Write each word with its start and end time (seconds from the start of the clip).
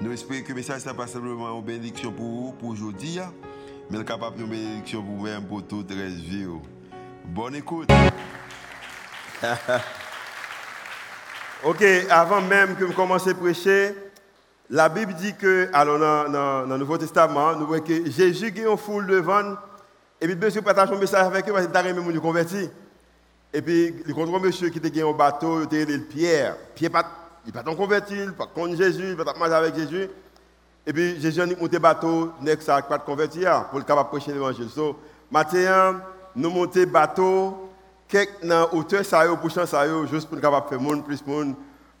Nous 0.00 0.12
espérons 0.12 0.42
que 0.42 0.50
le 0.50 0.54
message 0.54 0.86
n'est 0.86 0.94
pas 0.94 1.08
simplement 1.08 1.58
une 1.58 1.64
bénédiction 1.64 2.12
pour 2.12 2.24
vous, 2.24 2.52
pour 2.52 2.68
aujourd'hui, 2.68 3.18
hein. 3.18 3.32
mais 3.90 4.04
capable 4.04 4.38
de 4.38 4.44
bénédiction 4.44 5.02
pour 5.02 5.16
vous-même, 5.16 5.44
pour 5.44 5.66
toute 5.66 5.90
la 5.90 6.06
vie. 6.06 6.46
Oh. 6.48 6.62
Bonne 7.24 7.56
écoute. 7.56 7.90
ok, 11.64 11.84
avant 12.08 12.40
même 12.40 12.76
que 12.76 12.86
je 12.86 12.92
commence 12.92 13.26
à 13.26 13.34
prêcher, 13.34 13.92
la 14.70 14.88
Bible 14.88 15.14
dit 15.14 15.34
que, 15.34 15.68
alors 15.72 15.98
dans, 15.98 16.64
le 16.68 16.78
Nouveau 16.78 16.96
Testament, 16.96 17.56
nous 17.56 17.66
voyons 17.66 17.82
que 17.82 18.08
Jésus 18.08 18.52
qui 18.52 18.60
est 18.60 18.68
en 18.68 18.76
foule 18.76 19.08
devant, 19.08 19.56
et 20.20 20.28
puis 20.28 20.36
monsieur 20.36 20.62
partage 20.62 20.92
un 20.92 20.96
message 20.96 21.26
avec 21.26 21.48
eux 21.48 21.52
parce 21.52 21.66
a 21.74 21.82
même 21.82 22.00
nous 22.00 22.20
converti. 22.20 22.70
Et 23.52 23.62
puis, 23.62 23.96
le 24.06 24.14
contre 24.14 24.38
monsieur 24.38 24.68
qui 24.68 24.78
était 24.78 25.02
en 25.02 25.12
bateau, 25.12 25.62
il 25.62 25.64
était 25.64 25.98
Pierre. 25.98 26.56
Pierre 26.76 26.92
pas 26.92 27.17
il 27.48 27.52
pas 27.52 27.62
converti, 27.62 28.14
il 28.14 28.32
pas 28.32 28.46
contre 28.46 28.76
Jésus, 28.76 29.08
il 29.08 29.16
pas 29.16 29.32
manger 29.32 29.54
avec 29.54 29.74
Jésus. 29.74 30.10
Et 30.86 30.92
puis 30.92 31.18
Jésus 31.18 31.40
a 31.40 31.46
monté 31.46 31.78
bateau, 31.78 32.32
n'est 32.42 32.60
ça 32.60 32.82
pas 32.82 32.98
converti 32.98 33.40
pour 33.70 33.78
le 33.78 33.86
capable 33.86 34.10
prêcher 34.10 34.34
l'évangile. 34.34 34.68
So, 34.68 34.98
matin, 35.30 36.02
nous 36.36 36.50
monter 36.50 36.84
bateau, 36.84 37.70
quelques 38.06 38.44
dans 38.44 38.68
hauteur 38.72 39.02
ça 39.02 39.24
yo 39.24 39.38
pour 39.38 39.50
ça 39.50 39.86
yo 39.86 40.06
juste 40.06 40.28
pour 40.28 40.38
capable 40.38 40.68
faire 40.68 40.78
monde 40.78 41.02
plus 41.06 41.24
monde 41.26 41.54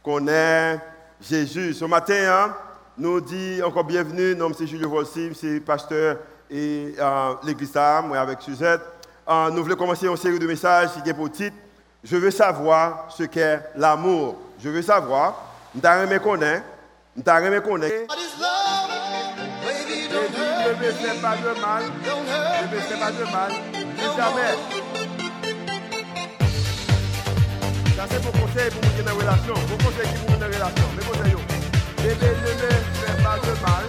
connaît 0.04 0.80
Jésus. 1.18 1.72
Ce 1.72 1.86
matin, 1.86 2.54
nous 2.98 3.18
dit 3.18 3.62
encore 3.62 3.84
bienvenue, 3.84 4.36
nom 4.36 4.52
c'est 4.52 4.66
Julio 4.66 4.90
Volsi, 4.90 5.30
c'est 5.34 5.60
pasteur 5.60 6.18
et 6.50 6.94
euh, 6.98 7.34
l'église 7.42 7.74
moi 8.04 8.18
avec 8.18 8.42
Suzette. 8.42 8.82
Euh, 9.26 9.48
nous 9.48 9.62
voulons 9.62 9.76
commencer 9.76 10.06
une 10.08 10.16
série 10.18 10.38
de 10.38 10.46
messages 10.46 10.90
qui 11.02 11.08
est 11.08 11.14
pour 11.14 11.30
titre 11.30 11.56
Je 12.04 12.18
veux 12.18 12.30
savoir 12.30 13.06
ce 13.08 13.22
qu'est 13.22 13.62
l'amour 13.76 14.36
je 14.62 14.68
veux 14.68 14.82
savoir, 14.82 15.47
je 15.82 16.06
me 16.06 16.18
connais, 16.18 16.62
je 17.16 17.22
me 17.22 17.60
connais. 17.60 18.06
Ne 20.68 20.74
me. 20.74 20.92
fais 20.92 21.14
pas 21.20 21.36
de 21.36 21.60
mal, 21.60 21.82
ne 21.84 22.74
me. 22.74 22.80
fais 22.80 22.96
pas 22.96 23.10
de 23.10 23.24
mal, 23.24 23.52
jamais. 24.16 24.54
Ça 27.96 28.04
c'est 28.10 28.22
pour 28.22 28.32
conseil 28.32 28.70
pour 28.70 28.82
vous 28.82 29.02
dans 29.02 29.12
une 29.12 29.18
relation, 29.18 29.54
pour 29.54 29.78
conseil 29.78 30.06
qui 30.08 30.16
vous 30.16 30.36
dans 30.36 30.46
une 30.46 30.54
relation, 30.54 30.86
mes 30.96 31.04
conseils. 31.04 31.36
Ne 31.98 32.08
me 32.08 32.14
fais 32.14 33.22
pas 33.22 33.38
de 33.38 33.52
mal, 33.60 33.84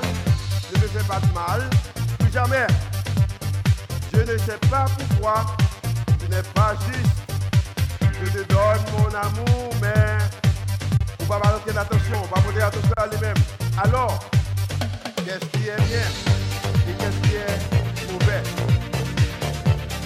ne 0.74 0.80
me 0.80 0.88
fais 0.88 1.06
pas 1.08 1.20
de 1.20 1.34
mal, 1.34 1.62
plus 2.20 2.32
jamais. 2.32 2.68
Je 4.14 4.20
ne 4.20 4.38
sais 4.38 4.60
pas 4.70 4.86
pourquoi. 4.98 5.46
Tu 6.20 6.26
n'es 6.30 6.44
pas 6.54 6.74
juste. 6.88 7.16
Je 8.02 8.30
te 8.32 8.44
donne 8.48 8.84
mon 8.98 9.08
amour, 9.08 9.74
mais 9.82 10.18
attention 12.62 12.94
à 12.98 13.08
lui-même. 13.08 13.36
Alors, 13.82 14.20
qu'est-ce 15.18 15.46
qui 15.58 15.68
est 15.68 15.82
bien 15.88 16.08
et 16.88 16.94
qu'est-ce 16.98 17.20
qui 17.28 17.36
est 17.36 18.12
mauvais? 18.12 18.44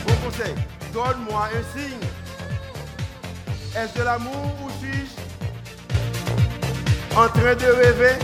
Bon 0.05 0.15
conseil, 0.25 0.55
donne-moi 0.93 1.41
un 1.47 1.63
signe. 1.77 2.07
Est-ce 3.75 3.93
de 3.97 4.03
l'amour 4.03 4.53
ou 4.63 4.69
suis-je 4.79 5.15
en 7.17 7.27
train 7.29 7.55
de 7.55 7.65
rêver? 7.65 8.15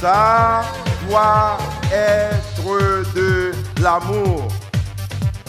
Ça 0.00 0.62
doit 1.08 1.58
être 1.92 3.14
de 3.14 3.52
l'amour. 3.80 4.48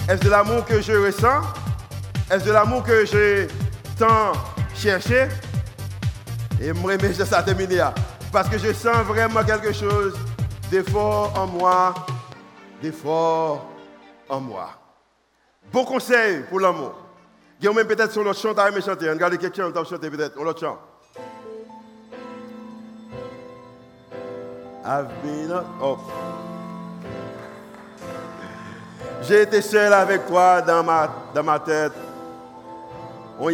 Est-ce 0.07 0.21
de 0.21 0.29
l'amour 0.29 0.65
que 0.65 0.81
je 0.81 0.93
ressens? 0.93 1.41
Est-ce 2.29 2.45
de 2.45 2.51
l'amour 2.51 2.83
que 2.83 3.05
j'ai 3.05 3.47
tant 3.97 4.33
cherché 4.75 5.29
et 6.63 6.71
moi, 6.71 6.93
je 6.97 7.23
ça 7.25 7.43
terminer 7.43 7.81
Parce 8.31 8.47
que 8.47 8.57
je 8.57 8.71
sens 8.71 9.05
vraiment 9.05 9.43
quelque 9.43 9.73
chose 9.73 10.13
d'effort 10.71 11.33
en 11.37 11.45
moi, 11.45 11.93
d'effort 12.81 13.69
en 14.29 14.39
moi. 14.39 14.69
Bon 15.71 15.83
conseil 15.83 16.43
pour 16.49 16.61
l'amour. 16.61 16.93
Il 17.61 17.69
peut-être 17.69 18.11
sur 18.11 18.23
l'autre 18.23 18.39
chant, 18.39 18.53
tu 18.53 18.81
chanter. 18.81 19.09
Regardez 19.09 19.37
quelqu'un, 19.37 19.71
tu 19.71 19.85
chanter 19.89 20.09
peut-être, 20.09 20.35
on 20.37 20.43
l'autre 20.43 20.59
chant. 20.59 20.79
I've 24.85 25.07
been 25.21 25.53
oh. 25.81 25.97
J'ai 29.21 29.43
été 29.43 29.61
seul 29.61 29.93
avec 29.93 30.25
toi 30.27 30.61
dans 30.61 30.83
ma, 30.83 31.09
dans 31.33 31.43
ma 31.43 31.59
tête. 31.59 31.93
On 33.39 33.49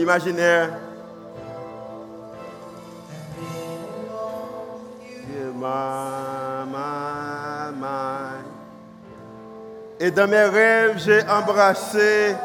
Et 9.99 10.11
dans 10.11 10.27
mes 10.27 10.45
rêves, 10.45 10.99
j'ai 10.99 11.21
embrassé 11.27 12.35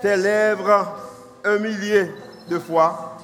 tes 0.00 0.16
lèvres 0.16 0.86
un 1.44 1.58
millier 1.58 2.10
de 2.48 2.58
fois. 2.58 3.16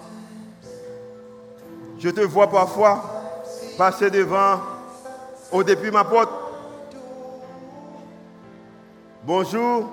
Je 1.98 2.10
te 2.10 2.20
vois 2.20 2.48
parfois 2.48 3.02
passer 3.78 4.10
devant 4.10 4.60
au 5.52 5.62
début 5.62 5.90
ma 5.90 6.04
porte. 6.04 6.30
Bonjour. 9.22 9.92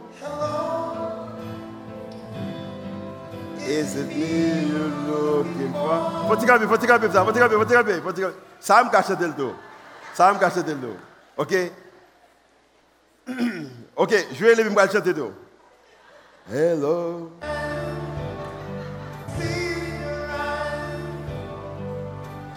Is 3.73 3.95
it 3.95 4.07
me 4.07 4.69
you're 4.69 4.89
looking 5.09 5.73
for? 5.73 6.37
Calmer, 6.45 6.67
faut 6.67 6.77
calmer. 6.77 7.09
Ça 8.59 8.83
me 8.83 8.91
cache 8.91 9.09
le 9.09 9.33
dos. 9.33 9.53
Ça 10.13 10.31
me 10.31 10.37
cache 10.37 10.57
le 10.57 10.75
dos. 10.75 10.95
OK? 11.37 11.53
OK, 13.95 14.13
vais 14.45 14.51
aller 14.51 14.63
me 14.63 14.75
chanter 14.91 15.13
dos. 15.13 15.33
Hello. 16.51 17.31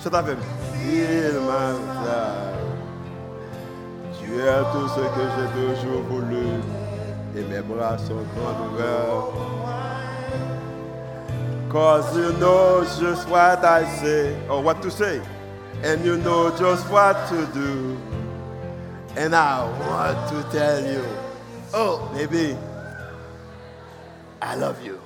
Chante 0.02 0.12
my 0.12 0.34
Tu 4.18 4.38
es 4.38 4.62
tout 4.70 4.88
ce 4.88 5.00
que 5.00 5.24
j'ai 5.32 5.48
toujours 5.76 6.02
voulu. 6.02 6.46
Et 7.34 7.42
mes 7.42 7.62
bras 7.62 7.96
sont 7.96 8.22
grands 8.34 8.66
ouverts. 8.66 9.85
Cause 11.76 12.16
you 12.16 12.32
know 12.38 12.82
just 12.98 13.28
what 13.28 13.62
I 13.62 13.84
say, 14.00 14.34
or 14.48 14.62
what 14.62 14.80
to 14.80 14.90
say. 14.90 15.20
And 15.82 16.02
you 16.06 16.16
know 16.16 16.48
just 16.56 16.88
what 16.88 17.28
to 17.28 17.46
do. 17.52 17.98
And 19.14 19.36
I 19.36 19.62
want 19.84 20.26
to 20.30 20.58
tell 20.58 20.82
you, 20.82 21.04
oh, 21.74 22.10
baby, 22.14 22.56
I 24.40 24.54
love 24.54 24.82
you. 24.82 24.98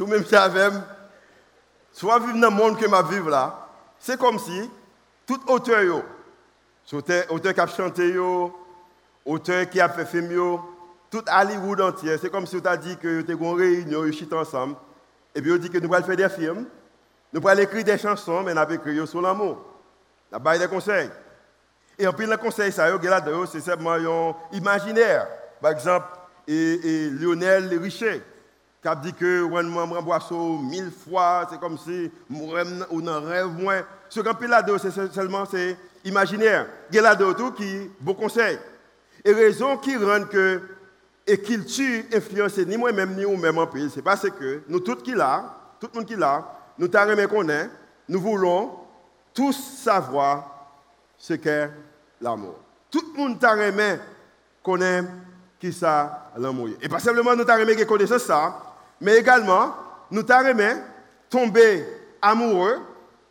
Même 0.00 0.24
savez, 0.24 0.70
soit 1.92 2.18
vivre 2.18 2.40
dans 2.40 2.50
le 2.50 2.56
monde 2.56 2.76
que 2.76 2.88
je 2.88 3.20
vis 3.20 3.30
là, 3.30 3.68
c'est 4.00 4.18
comme 4.18 4.40
si 4.40 4.68
toute 5.24 5.48
hauteur, 5.48 6.02
auteur, 6.92 7.24
auteur 7.30 7.54
qui 7.54 7.60
a 7.60 7.66
chanté, 7.68 8.12
auteur 9.26 9.68
qui 9.68 9.80
a 9.80 9.88
fait 9.88 10.06
film, 10.06 10.28
tout 11.10 11.24
Hollywood 11.28 11.80
entier, 11.80 12.16
c'est 12.18 12.30
comme 12.30 12.46
si 12.46 12.60
tu 12.60 12.68
as 12.68 12.76
dit 12.76 12.96
que 12.96 13.20
tu 13.22 13.32
une 13.32 13.54
réunion, 13.54 14.04
ils 14.04 14.34
ensemble, 14.34 14.76
et 15.34 15.42
puis 15.42 15.52
on 15.52 15.56
dit 15.56 15.68
que 15.68 15.78
nous 15.78 15.92
allons 15.92 16.06
faire 16.06 16.16
des 16.16 16.28
films, 16.28 16.64
nous 17.32 17.46
allons 17.46 17.60
écrire 17.60 17.84
des 17.84 17.98
chansons, 17.98 18.42
mais 18.42 18.54
nous 18.54 18.60
allons 18.60 18.74
écrire 18.74 19.06
sur 19.06 19.20
l'amour. 19.20 19.58
Nous 20.32 20.38
allons 20.48 20.58
des 20.58 20.68
conseils. 20.68 21.10
Et 21.98 22.06
en 22.06 22.12
plus, 22.12 22.26
le 22.26 22.36
conseil, 22.36 22.72
ça, 22.72 22.88
c'est 23.50 23.60
simplement 23.60 24.36
imaginaire. 24.52 25.26
Par 25.60 25.72
exemple, 25.72 26.06
et, 26.46 27.10
Lionel 27.10 27.78
Richet, 27.78 28.22
qui 28.82 28.88
a 28.88 28.94
dit 28.94 29.12
que 29.12 29.46
quand 29.48 29.62
je 29.62 30.00
boisson 30.02 30.58
mille 30.58 30.90
fois, 30.90 31.46
c'est 31.50 31.58
comme 31.58 31.78
si 31.78 32.10
on 32.30 33.06
en 33.08 33.20
rêve 33.20 33.48
moins. 33.48 33.82
Ce 34.08 34.20
qu'on 34.20 34.34
peut 34.34 34.46
là 34.46 34.64
c'est 34.78 35.12
seulement 35.12 35.44
imaginaire. 36.04 36.66
Il 36.90 36.96
y 36.96 36.98
a 36.98 37.02
là 37.02 37.16
tout 37.16 37.52
qui 37.52 37.90
bon 38.00 38.14
conseil. 38.14 38.58
Et 39.26 39.32
raison 39.32 39.76
qui 39.76 39.96
rend 39.96 40.24
que 40.24 40.62
et 41.26 41.40
qu'il 41.40 41.64
tue 41.66 42.06
influencer 42.14 42.64
ni 42.64 42.76
moi-même 42.76 43.16
ni 43.16 43.24
vous-même 43.24 43.58
en 43.58 43.66
pays, 43.66 43.90
c'est 43.92 44.00
parce 44.00 44.30
que 44.30 44.62
nous 44.68 44.78
tous 44.78 45.02
qui 45.02 45.16
là, 45.16 45.52
tout 45.80 45.88
le 45.92 45.98
monde 45.98 46.08
qui 46.08 46.14
là, 46.14 46.46
nous 46.78 46.86
t'arrêtons 46.86 47.26
qu'on 47.26 47.48
est, 47.48 47.68
nous 48.08 48.20
voulons 48.20 48.70
tous 49.34 49.82
savoir 49.82 50.68
ce 51.18 51.34
qu'est 51.34 51.68
l'amour. 52.20 52.54
Tout 52.88 53.02
le 53.16 53.18
monde 53.20 53.40
t'arrête 53.40 54.00
qu'on 54.62 54.80
aime 54.80 55.08
qui 55.58 55.72
ça 55.72 56.30
l'amour. 56.36 56.68
Et 56.80 56.88
pas 56.88 57.00
simplement 57.00 57.34
nous 57.34 57.42
t'arrêtons 57.42 57.74
qui 57.74 57.84
connaissent 57.84 58.18
ça, 58.18 58.56
mais 59.00 59.16
également 59.16 59.74
nous 60.08 60.22
t'arrêtons 60.22 60.80
tomber 61.28 61.84
amoureux, 62.22 62.78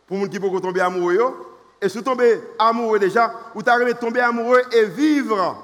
pour 0.05 0.17
les 0.17 0.29
qui 0.29 0.41
peuvent 0.41 0.59
tomber 0.59 0.81
amoureux, 0.81 1.55
et 1.81 1.87
si 1.87 2.03
tomber 2.03 2.41
amoureux 2.59 2.99
déjà, 2.99 3.31
ou 3.55 3.63
t'arrêtez 3.63 3.97
tomber 3.97 4.19
amoureux 4.19 4.61
et 4.73 4.83
vivre 4.87 5.61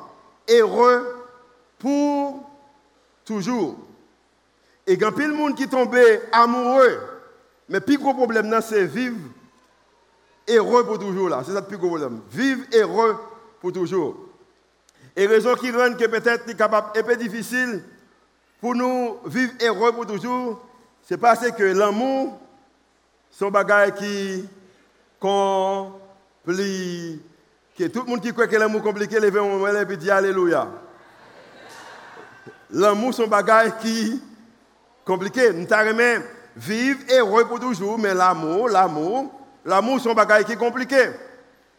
heureux 0.49 1.25
pour 1.79 2.49
toujours. 3.25 3.77
Et 4.87 4.97
quand 4.97 5.17
a 5.17 5.27
monde 5.27 5.55
qui 5.55 5.67
tombe 5.67 5.95
amoureux, 6.31 6.99
mais 7.69 7.79
le 7.79 7.85
plus 7.85 7.97
gros 7.97 8.13
problème, 8.13 8.57
c'est 8.61 8.85
vivre 8.85 9.17
heureux 10.49 10.85
pour 10.85 10.99
toujours. 10.99 11.29
C'est 11.45 11.53
ça 11.53 11.61
le 11.61 11.65
plus 11.65 11.77
gros 11.77 11.89
problème. 11.89 12.21
Vivre 12.31 12.63
heureux 12.73 13.17
pour 13.59 13.71
toujours. 13.71 14.15
Et 15.15 15.25
raison 15.25 15.55
qui 15.55 15.71
rend 15.71 15.93
que 15.93 16.07
peut-être 16.07 16.43
c'est 16.47 16.57
capable 16.57 16.97
un 16.97 17.03
peu 17.03 17.15
difficile 17.15 17.83
pour 18.59 18.75
nous 18.75 19.17
vivre 19.25 19.53
heureux 19.61 19.91
pour 19.91 20.05
toujours, 20.05 20.63
c'est 21.03 21.17
parce 21.17 21.49
que 21.51 21.63
l'amour, 21.63 22.39
c'est 23.31 23.45
un 23.45 23.49
bagage 23.49 23.95
qui 23.95 24.47
compliqué. 25.19 27.19
Tout 27.89 28.01
le 28.01 28.09
monde 28.09 28.21
qui 28.21 28.31
croit 28.31 28.47
que 28.47 28.55
l'amour 28.55 28.81
compliqué, 28.81 29.19
levez 29.19 29.39
un 29.39 29.43
moment 29.43 29.67
et 29.67 29.97
dit 29.97 30.11
Alléluia. 30.11 30.67
L'amour, 32.71 33.13
c'est 33.13 33.23
un 33.23 33.27
bagage 33.27 33.71
qui 33.81 34.21
compliqué. 35.05 35.51
Nous 35.53 35.65
t'arrêtons 35.65 36.23
vivre 36.55 36.99
heureux 37.09 37.45
pour 37.45 37.59
toujours, 37.59 37.97
mais 37.97 38.13
l'amour, 38.13 38.69
l'amour, 38.69 39.31
l'amour, 39.65 39.99
c'est 40.01 40.09
un 40.09 40.13
bagage 40.13 40.45
qui 40.45 40.53
est 40.53 40.57
compliqué. 40.57 41.09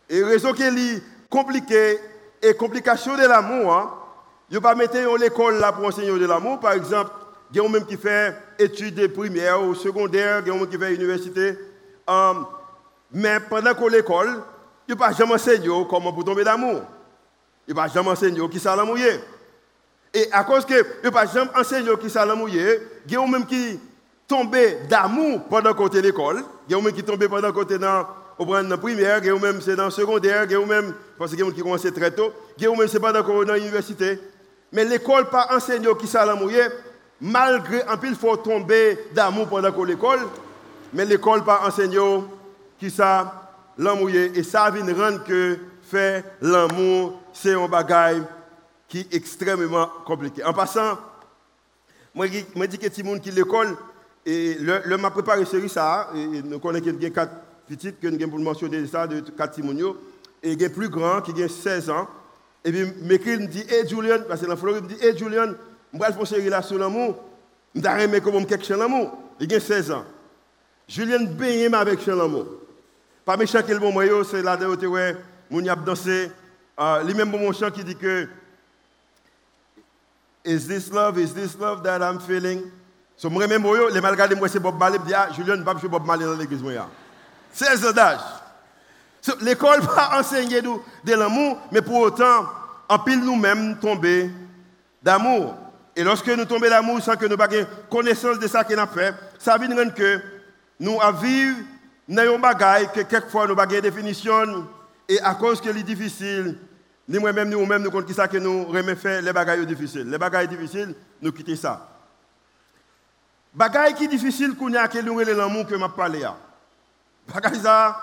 Et 0.09 0.23
raison 0.23 0.53
qui 0.53 0.63
est 0.63 1.03
compliqué 1.31 1.99
et 2.43 2.55
complication 2.55 3.17
de 3.17 3.27
l'amour, 3.27 3.73
hein, 3.73 3.91
ne 4.51 4.59
pas 4.59 4.75
mettre 4.75 4.99
l'école 5.19 5.59
là 5.59 5.73
pour 5.73 5.87
enseigner 5.87 6.19
de 6.19 6.27
l'amour. 6.27 6.61
Par 6.61 6.73
exemple, 6.73 7.11
il 7.51 7.57
y 7.57 7.65
a 7.65 7.69
même 7.69 7.87
qui 7.87 7.97
fait 7.97 8.35
études 8.59 9.13
primaires 9.13 9.63
ou 9.63 9.75
secondaires, 9.75 10.43
il 10.45 10.49
y 10.49 10.51
a 10.51 10.55
même 10.55 10.69
qui 10.69 10.79
fait 10.79 10.95
université. 10.95 11.57
Um, 12.07 12.47
mais 13.13 13.39
pendant 13.41 13.75
qu'on 13.75 13.89
l'école, 13.89 14.43
il 14.89 14.97
pas 14.97 15.13
jamais 15.13 15.35
enseigner 15.35 15.69
comment 15.89 16.13
pour 16.13 16.25
tomber 16.25 16.45
d'amour. 16.45 16.83
Il 17.67 17.75
ne 17.75 17.81
pas 17.81 17.89
jamais 17.89 18.11
enseigner 18.11 18.49
qui 18.49 18.59
ça 18.59 18.75
l'amour. 18.75 18.97
Et 20.15 20.29
à 20.33 20.45
cause 20.45 20.67
que 20.67 20.75
il 21.05 21.11
pas 21.11 21.27
jamais 21.27 21.51
enseigner 21.57 21.97
qui 22.01 22.11
ça 22.11 22.27
l'amour, 22.27 22.49
il 22.49 22.79
y 23.09 23.17
a 23.17 23.27
même 23.27 23.47
qui 23.47 23.79
tombé 24.27 24.79
d'amour 24.89 25.43
pendant 25.49 25.87
était 25.87 26.03
l'école. 26.03 26.43
Il 26.69 26.73
y 26.75 26.79
a 26.79 26.83
même 26.83 26.93
qui 26.93 27.03
tombé 27.03 27.29
pendant 27.29 27.53
était 27.63 27.79
dans 27.79 28.07
la 28.39 28.77
primaire, 28.77 29.19
il 29.19 29.27
y 29.27 29.31
a 29.31 29.39
même 29.39 29.61
c'est 29.61 29.77
dans 29.77 29.91
secondaire, 29.91 30.45
il 30.45 30.53
y 30.53 30.55
a 30.55 30.67
même 30.67 30.95
parce 31.19 31.33
a 31.33 31.37
qui 31.37 31.61
commencent 31.61 31.83
très 31.95 32.11
tôt, 32.11 32.33
il 32.59 32.65
y 32.65 32.67
a 32.67 32.71
même 32.71 32.89
c'est 32.89 32.99
qu'on 32.99 33.43
est 33.43 33.47
dans 33.47 33.55
l'université. 33.55 34.19
Mais 34.73 34.85
l'école 34.85 35.29
pas 35.29 35.49
enseigné 35.55 35.89
qui 35.99 36.07
ça 36.07 36.25
l'amour, 36.25 36.51
malgré 37.21 37.83
un 37.83 37.99
il 38.03 38.15
faut 38.17 38.37
tomber 38.37 38.99
d'amour 39.15 39.49
pendant 39.49 39.85
l'école, 39.85 40.21
mais 40.93 41.05
l'école 41.05 41.45
pas 41.45 41.63
enseigné 41.65 42.01
qui 42.79 42.91
ça 42.91 43.42
l'amour 43.79 44.11
et 44.11 44.43
ça 44.43 44.71
vient 44.71 44.85
rendre 44.95 45.25
que 45.25 45.59
faire 45.83 46.25
l'amour 46.41 47.21
c'est 47.33 47.55
un 47.55 47.69
bagage 47.69 48.23
qui 48.89 49.01
est 49.01 49.15
extrêmement 49.15 49.89
compliqué. 50.05 50.45
En 50.45 50.53
passant, 50.53 50.99
moi 52.15 52.27
je 52.27 52.65
dis 52.67 52.79
que 52.79 52.89
tout 52.89 52.93
le 52.99 53.05
monde 53.05 53.21
qui 53.21 53.31
l'école 53.31 53.77
et 54.25 54.55
le, 54.61 54.97
m'a 54.97 55.11
préparé 55.11 55.45
série 55.45 55.69
ça 55.69 56.11
et 56.15 56.43
nous 56.43 56.59
connaissons 56.59 56.85
qu'il 56.85 57.03
y 57.03 57.07
a 57.07 57.11
quatre 57.11 57.33
petites 57.67 57.99
que 57.99 58.09
nous 58.09 58.29
pour 58.29 58.39
mentionner 58.39 58.87
ça 58.87 59.07
de 59.07 59.21
quatre 59.31 59.55
timonios 59.55 59.97
et 60.43 60.53
il 60.53 60.61
y 60.61 60.65
a 60.65 60.71
plus 60.71 60.89
grand 60.89 61.21
qui 61.23 61.43
a 61.43 61.49
16 61.49 61.91
ans 61.91 62.07
et 62.65 62.71
puis 62.71 62.85
m'écrit 63.03 63.39
me 63.39 63.47
dit 63.47 63.65
"Hey 63.69 63.89
Julian 63.89 64.19
parce 64.29 64.41
que 64.43 64.47
dans 64.47 64.57
Floride 64.57 64.85
me 64.85 64.89
dit 64.89 64.97
"Hey 65.01 65.17
Julian, 65.17 65.55
je 65.93 65.99
vais 65.99 66.05
faire 66.05 66.21
une 66.21 66.27
série 66.27 66.49
là 66.49 66.63
sur 66.63 66.79
l'amour. 66.79 67.17
Je 67.75 67.81
vais 67.81 68.21
comment 68.21 68.45
quelque 68.45 68.65
chose 68.65 68.79
l'amour." 68.79 69.19
Il 69.41 69.53
a 69.53 69.59
16 69.59 69.91
ans. 69.91 70.05
Julien 70.87 71.25
baigné 71.25 71.73
avec 71.75 72.07
l'amour. 72.07 72.47
Pas 73.25 73.37
méchant 73.37 73.63
que 73.63 73.73
le 73.73 73.79
bon 73.79 73.93
moyen, 73.93 74.23
c'est 74.29 74.43
là 74.43 74.57
où 74.57 74.75
ouais, 74.75 75.17
mon 75.51 75.67
a 75.67 75.77
dansé. 75.77 76.31
Euh, 76.79 77.03
lui 77.05 77.15
même 77.15 77.31
bon 77.31 77.53
chant 77.53 77.71
qui 77.71 77.85
dit 77.85 77.97
que 77.97 78.29
Is 80.45 80.67
this 80.67 80.91
love, 80.91 81.19
is 81.19 81.33
this 81.33 81.57
love 81.57 81.83
that 81.85 82.01
I'm 82.01 82.19
feeling? 82.19 82.63
So 83.17 83.31
moi 83.31 83.47
même 83.47 83.63
moyo, 83.63 83.89
les 83.89 84.01
mal 84.01 84.17
moi 84.37 84.49
c'est 84.49 84.59
Bob 84.59 84.79
Marley, 84.79 84.99
dit 85.07 85.15
ah, 85.15 85.29
Julien 85.33 85.63
pas 85.63 85.77
jouer 85.77 85.89
Bob 85.89 86.05
Marley 86.05 86.25
dans 86.25 86.35
l'église 86.35 86.63
moi. 86.63 86.73
16 87.53 87.87
ans 87.87 87.93
d'âge. 87.93 88.21
So, 89.21 89.35
l'école 89.41 89.81
va 89.83 90.19
enseigner 90.19 90.61
de 90.61 91.15
l'amour, 91.15 91.59
mais 91.71 91.83
pour 91.83 92.01
autant 92.01 92.47
en 92.89 92.99
pile 92.99 93.21
nous-mêmes 93.21 93.79
tomber 93.79 94.31
d'amour. 95.01 95.55
Et 95.95 96.03
lorsque 96.03 96.29
nous 96.29 96.45
tombons 96.45 96.69
d'amour 96.69 97.01
sans 97.01 97.17
que 97.17 97.27
nous 97.27 97.37
ayons 97.37 97.67
connaissance 97.89 98.39
de 98.39 98.49
ça 98.49 98.65
qu'on 98.65 98.79
a 98.79 98.87
fait, 98.87 99.15
ça 99.39 99.57
veut 99.59 99.69
que 99.91 100.21
nous 100.81 100.99
vivons 101.23 101.65
dans 102.09 102.35
un 102.35 102.39
bagage 102.39 102.93
que 102.93 103.01
quelquefois 103.01 103.47
nous 103.47 103.59
avons 103.59 103.81
définition 103.81 104.69
et 105.09 105.21
à 105.21 105.35
cause 105.35 105.61
que 105.61 105.73
c'est 105.73 105.83
difficile, 105.83 106.59
ni 107.09 107.19
moi-même, 107.19 107.49
ni 107.49 107.55
nous-mêmes, 107.55 107.83
nous 107.83 107.91
comptons 107.91 108.15
ça 108.15 108.29
que 108.29 108.39
nous 108.39 108.65
remet 108.65 108.95
faire 108.95 109.21
les 109.21 109.33
bagages 109.33 109.67
difficiles. 109.67 110.09
Les 110.09 110.19
bagages 110.19 110.49
difficiles, 110.49 110.95
nous 111.21 111.33
quittons 111.33 111.57
ça. 111.57 111.89
Bagaille 113.55 113.95
qui 113.95 114.09
difficile 114.09 114.57
qu'on 114.57 114.73
a 114.75 114.89
que 114.89 114.99
nous 114.99 115.19
l'amour 115.19 115.67
que 115.67 115.75
m'a 115.75 115.91
parlé. 115.91 116.27
Bagaille 117.33 117.61
ça, 117.61 117.97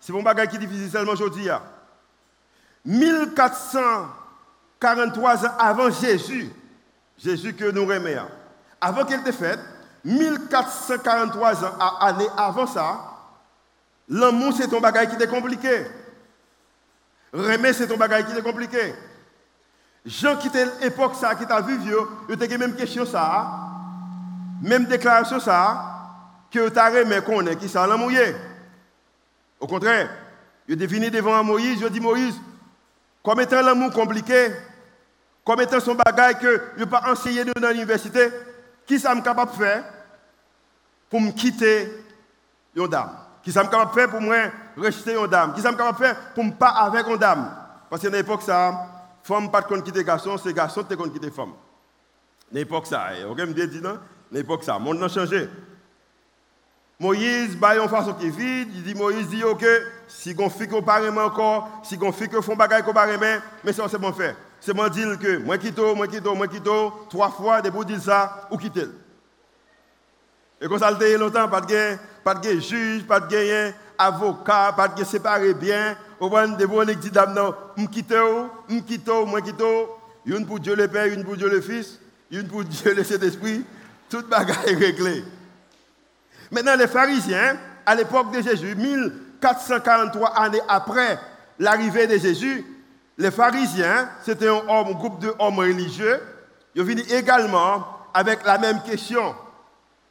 c'est 0.00 0.14
un 0.16 0.22
bagage 0.22 0.48
qui 0.48 0.56
est 0.56 0.60
difficile 0.60 0.90
seulement 0.90 1.12
aujourd'hui. 1.12 1.48
1443 2.84 5.46
ans 5.46 5.54
avant 5.58 5.90
Jésus, 5.90 6.50
Jésus 7.16 7.54
que 7.54 7.70
nous 7.70 7.86
remet. 7.86 8.18
Avant 8.80 9.04
qu'elle 9.04 9.26
ait 9.26 9.32
fait, 9.32 9.58
1443 10.04 11.64
ans, 11.64 11.74
années 12.00 12.28
avant 12.36 12.66
ça, 12.66 13.17
l'amour 14.08 14.52
c'est 14.56 14.72
un 14.72 14.80
bagage 14.80 15.16
qui 15.16 15.22
est 15.22 15.26
compliqué. 15.26 15.86
Remet 17.32 17.72
c'est 17.72 17.92
un 17.92 17.96
bagage 17.96 18.26
qui 18.26 18.38
est 18.38 18.42
compliqué. 18.42 18.94
Jean 20.06 20.36
qui 20.36 20.48
était 20.48 20.66
l'époque 20.80 21.14
ça, 21.14 21.34
qui 21.34 21.46
t'a 21.46 21.60
vu 21.60 21.76
vieux, 21.78 22.00
il 22.28 22.42
a 22.42 22.58
même 22.58 22.74
question 22.74 23.04
ça, 23.04 23.46
même 24.62 24.86
déclaration 24.86 25.38
ça, 25.38 25.84
que 26.50 26.68
tu 26.68 26.78
as 26.78 26.88
remis 26.88 27.22
qu'on 27.24 27.46
est, 27.46 27.56
qui 27.56 27.68
ça 27.68 27.86
l'amour. 27.86 28.10
Au 29.60 29.66
contraire, 29.66 30.08
il 30.66 30.76
définit 30.76 31.10
devant 31.10 31.42
Moïse, 31.44 31.80
je 31.80 31.86
dis 31.88 32.00
Moïse, 32.00 32.36
comme 33.22 33.40
étant 33.40 33.60
l'amour 33.60 33.92
compliqué, 33.92 34.50
comme 35.44 35.60
étant 35.60 35.80
son 35.80 35.94
bagage 35.94 36.38
que 36.40 36.62
je 36.78 36.84
pas 36.84 37.02
enseigner 37.10 37.44
dans 37.44 37.70
l'université, 37.70 38.30
qui 38.86 38.98
ça 38.98 39.14
me 39.14 39.20
capable 39.20 39.50
de 39.52 39.56
faire 39.56 39.84
pour 41.10 41.20
me 41.20 41.32
quitter 41.32 41.92
une 42.74 42.88
dame? 42.88 43.27
Qui 43.48 43.54
ça 43.54 43.64
me 43.64 43.70
capable 43.70 43.92
de 43.92 43.94
faire 43.98 44.10
pour 44.10 44.20
moi 44.20 44.36
rejeter 44.76 45.16
une 45.16 45.26
dame? 45.26 45.54
Qui 45.54 45.62
ça 45.62 45.72
me 45.72 45.76
capable 45.78 45.98
de 45.98 46.04
faire 46.04 46.16
pour 46.34 46.44
me 46.44 46.50
pas 46.50 46.68
avec 46.68 47.06
une 47.06 47.16
dame? 47.16 47.50
Parce 47.88 48.02
que 48.02 48.08
à 48.08 48.10
l'époque, 48.10 48.42
ça, 48.42 48.74
femme 49.22 49.50
pas 49.50 49.62
de 49.62 49.80
quitter 49.80 50.04
garçon, 50.04 50.36
c'est 50.36 50.52
garçon 50.52 50.84
qui 50.84 51.10
quitter 51.12 51.30
femme. 51.30 51.52
À 52.52 52.54
l'époque, 52.54 52.86
ça, 52.86 53.06
ok, 53.26 53.38
me 53.38 53.54
dit 53.54 53.80
non? 53.80 54.00
L'époque, 54.30 54.64
ça, 54.64 54.74
le 54.74 54.84
monde 54.84 55.02
a 55.02 55.08
changé. 55.08 55.48
Moïse, 57.00 57.56
bah, 57.56 57.74
une 57.74 57.88
façon 57.88 58.12
qui 58.12 58.26
est 58.26 58.28
vide, 58.28 58.68
il 58.74 58.82
dit, 58.82 58.94
Moïse 58.94 59.28
dit, 59.28 59.42
ok, 59.42 59.64
si 60.08 60.36
on 60.38 60.50
fait 60.50 60.68
qu'on 60.68 60.82
parle 60.82 61.08
encore, 61.18 61.70
si 61.84 61.98
on 62.02 62.12
fait 62.12 62.28
qu'on 62.28 62.42
fait 62.42 62.54
bagaille 62.54 62.82
qu'on 62.82 62.92
parle 62.92 63.16
mais 63.64 63.72
ça, 63.72 63.88
c'est 63.88 63.96
bon 63.96 64.12
faire. 64.12 64.36
C'est 64.60 64.74
moi 64.74 64.90
dire 64.90 65.18
que 65.18 65.38
moi 65.38 65.56
quitte, 65.56 65.78
moi 65.78 66.06
quitte, 66.06 66.26
moi 66.26 66.48
quitte, 66.48 66.68
trois 67.08 67.30
fois, 67.30 67.62
de 67.62 67.70
pour 67.70 67.86
dire 67.86 67.98
ça, 67.98 68.46
ou 68.50 68.58
quitter. 68.58 68.88
Et 70.60 70.66
comme 70.66 70.78
ça, 70.78 70.90
il 71.00 71.14
longtemps, 71.16 71.48
pas 71.48 71.60
de 71.60 71.96
pas 72.24 72.34
de 72.34 72.60
juge, 72.60 73.04
pas 73.04 73.20
de 73.20 73.72
avocat, 73.96 74.72
pas 74.76 74.88
de 74.88 75.04
séparer 75.04 75.54
bien. 75.54 75.96
Au 76.20 76.28
moins, 76.28 76.48
de 76.48 76.66
bon, 76.66 76.84
dit 76.84 77.10
dame, 77.10 77.34
non, 77.34 77.54
me 77.76 77.86
quitte, 77.86 78.12
me 78.68 78.80
quitte, 78.80 79.08
moi 79.26 79.40
quitte, 79.40 79.62
une 80.26 80.46
pour 80.46 80.58
Dieu 80.58 80.74
le 80.74 80.88
Père, 80.88 81.06
une 81.06 81.24
pour 81.24 81.36
Dieu 81.36 81.48
le 81.48 81.60
Fils, 81.60 81.98
une 82.30 82.46
pour 82.48 82.64
Dieu 82.64 82.94
le 82.94 83.04
Saint-Esprit, 83.04 83.64
toute 84.10 84.28
bagarre 84.28 84.66
est 84.66 84.74
réglée. 84.74 85.24
Maintenant, 86.50 86.76
les 86.76 86.88
pharisiens, 86.88 87.56
à 87.86 87.94
l'époque 87.94 88.32
de 88.32 88.42
Jésus, 88.42 88.74
1443 88.74 90.30
années 90.38 90.60
après 90.68 91.18
l'arrivée 91.58 92.06
de 92.06 92.18
Jésus, 92.18 92.64
les 93.16 93.30
pharisiens, 93.30 94.08
c'était 94.24 94.48
un, 94.48 94.62
homme, 94.68 94.92
groupe 94.94 95.20
de 95.20 95.32
hommes 95.38 95.58
religieux, 95.58 96.20
ils 96.74 96.82
viennent 96.82 97.10
également 97.10 97.86
avec 98.14 98.44
la 98.44 98.58
même 98.58 98.82
question. 98.82 99.34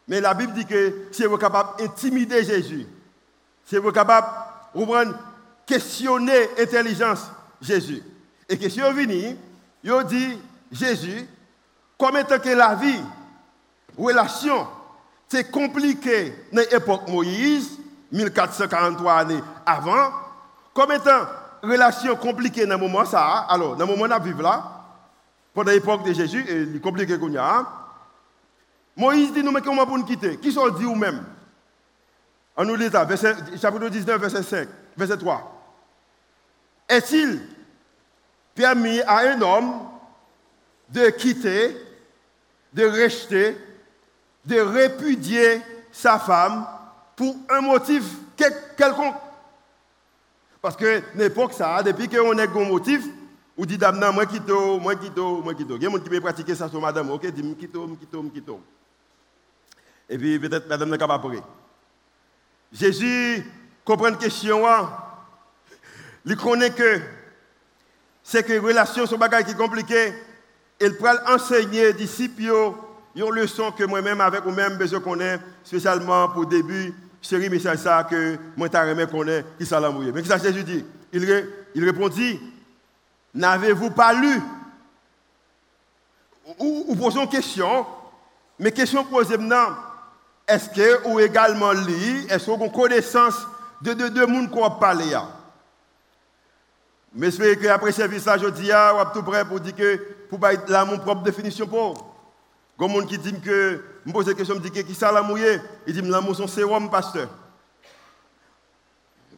Mais 0.07 0.21
la 0.21 0.33
Bible 0.33 0.53
dit 0.53 0.65
que 0.65 1.07
si 1.11 1.25
vous 1.25 1.35
êtes 1.35 1.41
capable 1.41 1.79
d'intimider 1.79 2.43
Jésus, 2.43 2.87
si 3.65 3.77
vous 3.77 3.89
êtes 3.89 3.95
capable 3.95 4.27
de 4.75 5.13
questionner 5.65 6.49
l'intelligence 6.57 7.29
Jésus. 7.61 8.01
Et 8.49 8.57
que 8.57 8.69
si 8.69 8.79
vous 8.79 8.91
venez, 8.91 9.37
vous 9.83 10.03
dit 10.03 10.37
Jésus, 10.71 11.27
comme 11.97 12.17
étant 12.17 12.39
que 12.39 12.49
la 12.49 12.75
vie, 12.75 13.01
relation, 13.97 14.67
c'est 15.27 15.51
compliqué 15.51 16.33
dans 16.53 16.63
l'époque 16.71 17.07
Moïse, 17.09 17.77
1443 18.11 19.13
années 19.13 19.43
avant, 19.65 20.11
comme 20.73 20.91
étant 20.91 21.25
relation 21.61 22.15
compliquée 22.15 22.65
dans 22.65 22.75
le 22.75 22.87
moment 22.87 23.03
ça, 23.03 23.45
alors 23.49 23.75
dans 23.75 23.85
le 23.85 23.91
moment 23.91 24.05
où 24.05 24.17
on 24.17 24.23
vivre 24.23 24.41
là, 24.41 24.63
pendant 25.53 25.71
l'époque 25.71 26.05
de 26.05 26.13
Jésus, 26.13 26.45
et 26.47 26.79
compliqué 26.79 27.17
qu'on 27.17 27.35
a, 27.35 27.86
Moïse 28.97 29.31
dit 29.31 29.43
nous, 29.43 29.51
mais 29.51 29.61
comment 29.61 29.85
pour 29.85 29.97
nous 29.97 30.05
quitter 30.05 30.37
Qui 30.37 30.51
sont 30.51 30.69
dit 30.69 30.85
ou 30.85 30.95
même? 30.95 31.23
On 32.55 32.65
nous 32.65 32.75
lit 32.75 32.89
ça, 32.89 33.07
chapitre 33.61 33.89
19, 33.89 34.19
verset 34.19 34.41
5, 34.41 34.67
verset 34.97 35.17
3. 35.17 35.53
Est-il 36.89 37.39
permis 38.55 38.99
à 39.01 39.19
un 39.19 39.41
homme 39.41 39.73
de 40.89 41.11
quitter, 41.11 41.77
de 42.73 42.85
rejeter, 42.85 43.55
de 44.43 44.59
répudier 44.59 45.61
sa 45.91 46.17
femme 46.17 46.65
pour 47.15 47.35
un 47.49 47.61
motif 47.61 48.03
quelconque? 48.75 49.15
Parce 50.59 50.75
que 50.75 51.03
l'époque, 51.13 51.53
ça, 51.53 51.83
depuis 51.83 52.09
qu'on 52.09 52.35
a 52.35 52.43
un 52.43 52.65
motif, 52.67 53.05
on 53.55 53.65
dit 53.65 53.77
d'abord, 53.77 54.11
moi 54.13 54.25
quitte, 54.25 54.49
moi 54.49 54.95
quitte, 54.95 55.17
moi 55.17 55.53
quitte. 55.53 55.67
Il 55.69 55.83
y 55.83 55.85
a 55.85 55.89
des 55.89 55.95
gens 55.95 56.03
qui 56.03 56.09
veulent 56.09 56.21
pratiquer 56.21 56.55
ça 56.55 56.67
sur 56.67 56.81
madame, 56.81 57.11
ok, 57.11 57.27
dit, 57.27 57.55
quitte, 57.55 57.77
quitte, 57.99 58.33
quitte. 58.33 58.49
Et 60.09 60.17
puis 60.17 60.39
peut-être 60.39 60.67
madame 60.67 60.89
n'est 60.89 60.97
pas 60.97 61.19
prêt. 61.19 61.41
Jésus 62.71 63.45
comprend 63.83 64.09
une 64.09 64.17
question, 64.17 64.67
hein. 64.67 64.89
il 66.25 66.35
connaît 66.35 66.71
que 66.71 66.99
c'est 68.23 68.43
que 68.43 68.51
les 68.51 68.59
relations 68.59 69.05
sont 69.05 69.17
qui 69.45 69.55
compliquées. 69.55 70.13
Il 70.81 70.95
peut 70.97 71.07
enseigner 71.27 71.89
aux 71.89 71.93
disciples 71.93 72.41
une 73.15 73.29
leçon 73.31 73.71
que 73.71 73.83
moi-même, 73.85 74.19
avec 74.21 74.43
vous-même, 74.43 74.77
je 74.85 74.97
connais, 74.97 75.39
spécialement 75.63 76.27
pour 76.29 76.41
le 76.41 76.47
début, 76.47 76.93
série 77.21 77.49
message 77.49 77.79
ça 77.79 78.03
que 78.03 78.37
moi, 78.55 78.67
je 78.71 79.05
connais, 79.05 79.45
qui 79.57 79.65
l'a 79.69 79.89
mouillé. 79.89 80.11
Mais 80.11 80.21
qu'est-ce 80.21 80.43
que 80.43 80.49
Jésus 80.49 80.63
dit 80.63 80.85
il, 81.13 81.47
il 81.73 81.85
répondit 81.85 82.39
N'avez-vous 83.33 83.91
pas 83.91 84.13
lu? 84.13 84.41
Ou, 86.59 86.85
ou 86.87 86.95
posons 86.95 87.23
une 87.23 87.29
question, 87.29 87.85
mais 88.59 88.71
question 88.71 89.03
posée 89.05 89.37
maintenant 89.37 89.75
est-ce 90.47 90.69
que 90.69 91.07
vous 91.07 91.19
également 91.19 91.73
Est-ce 92.29 92.45
que 92.45 92.51
avez 92.51 92.69
connaissance 92.69 93.35
de 93.81 93.93
deux 93.93 94.09
de, 94.09 94.25
monde 94.25 94.49
qu'on 94.49 94.63
a 94.63 94.71
parlé 94.71 95.13
Mais 97.13 97.31
qu'après 97.57 97.91
ce 97.91 97.97
service 97.97 98.23
je 98.41 98.47
dis, 98.49 98.71
ah, 98.71 98.93
êtes 99.01 99.13
tout 99.13 99.23
prêt 99.23 99.43
pour 99.43 99.59
dire 99.59 99.75
que, 99.75 99.97
pour 100.29 100.39
là, 100.67 100.85
mon 100.85 100.99
propre 100.99 101.23
définition 101.23 101.67
pour. 101.67 102.15
Comme 102.77 103.05
qui 103.07 103.17
dit 103.17 103.39
que, 103.41 103.83
me 104.05 104.13
pose 104.13 104.27
la 104.27 104.35
question, 104.35 104.55
me 104.55 104.59
dit 104.59 104.71
que 104.71 104.81
qui 104.81 104.93
ça 104.93 105.11
la 105.11 105.21
mouillé 105.21 105.59
Il 105.85 105.93
dit, 105.93 106.01
l'amour 106.01 106.35
son 106.35 106.47
sérum, 106.47 106.89
pasteur. 106.89 107.27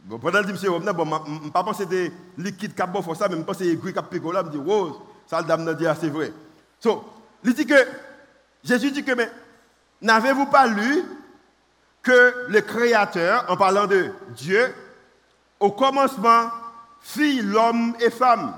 Bon, 0.04 0.18
pendant 0.18 0.42
que 0.42 0.48
je 0.48 0.56
sérum, 0.56 0.84
bon, 0.92 1.50
pas 1.50 1.64
que 1.64 2.10
liquide 2.38 2.74
ça, 3.16 3.28
mais 3.28 3.36
que 3.36 3.42
me 4.42 4.50
dis, 4.50 4.58
wow, 4.58 5.02
ça 5.26 5.42
dame 5.42 5.74
dit, 5.74 5.86
ah, 5.86 5.96
c'est 5.98 6.08
vrai. 6.10 6.32
So, 6.78 7.04
il 7.42 7.54
dit 7.54 7.66
que, 7.66 7.74
Jésus 8.62 8.90
dit 8.90 9.02
que, 9.02 9.12
mais, 9.12 9.30
n'avez-vous 10.02 10.46
pas 10.46 10.66
lu 10.66 11.04
que 12.02 12.46
le 12.48 12.60
Créateur, 12.60 13.44
en 13.48 13.56
parlant 13.56 13.86
de 13.86 14.10
Dieu, 14.30 14.74
au 15.58 15.70
commencement, 15.70 16.50
fit 17.00 17.42
l'homme 17.42 17.94
et 18.00 18.10
femme? 18.10 18.54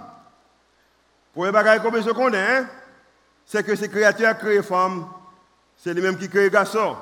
Pour 1.33 1.47
les 1.47 1.53
bagages 1.53 1.83
comme 1.83 2.01
je 2.01 2.11
connais, 2.11 2.59
hein, 2.59 2.67
c'est 3.47 3.65
que 3.65 3.75
ces 3.75 3.89
créatures 3.89 4.37
créent 4.39 4.63
femme, 4.63 5.07
c'est 5.77 5.93
lui-même 5.95 6.17
qui 6.17 6.29
crée 6.29 6.51
garçon. 6.51 6.97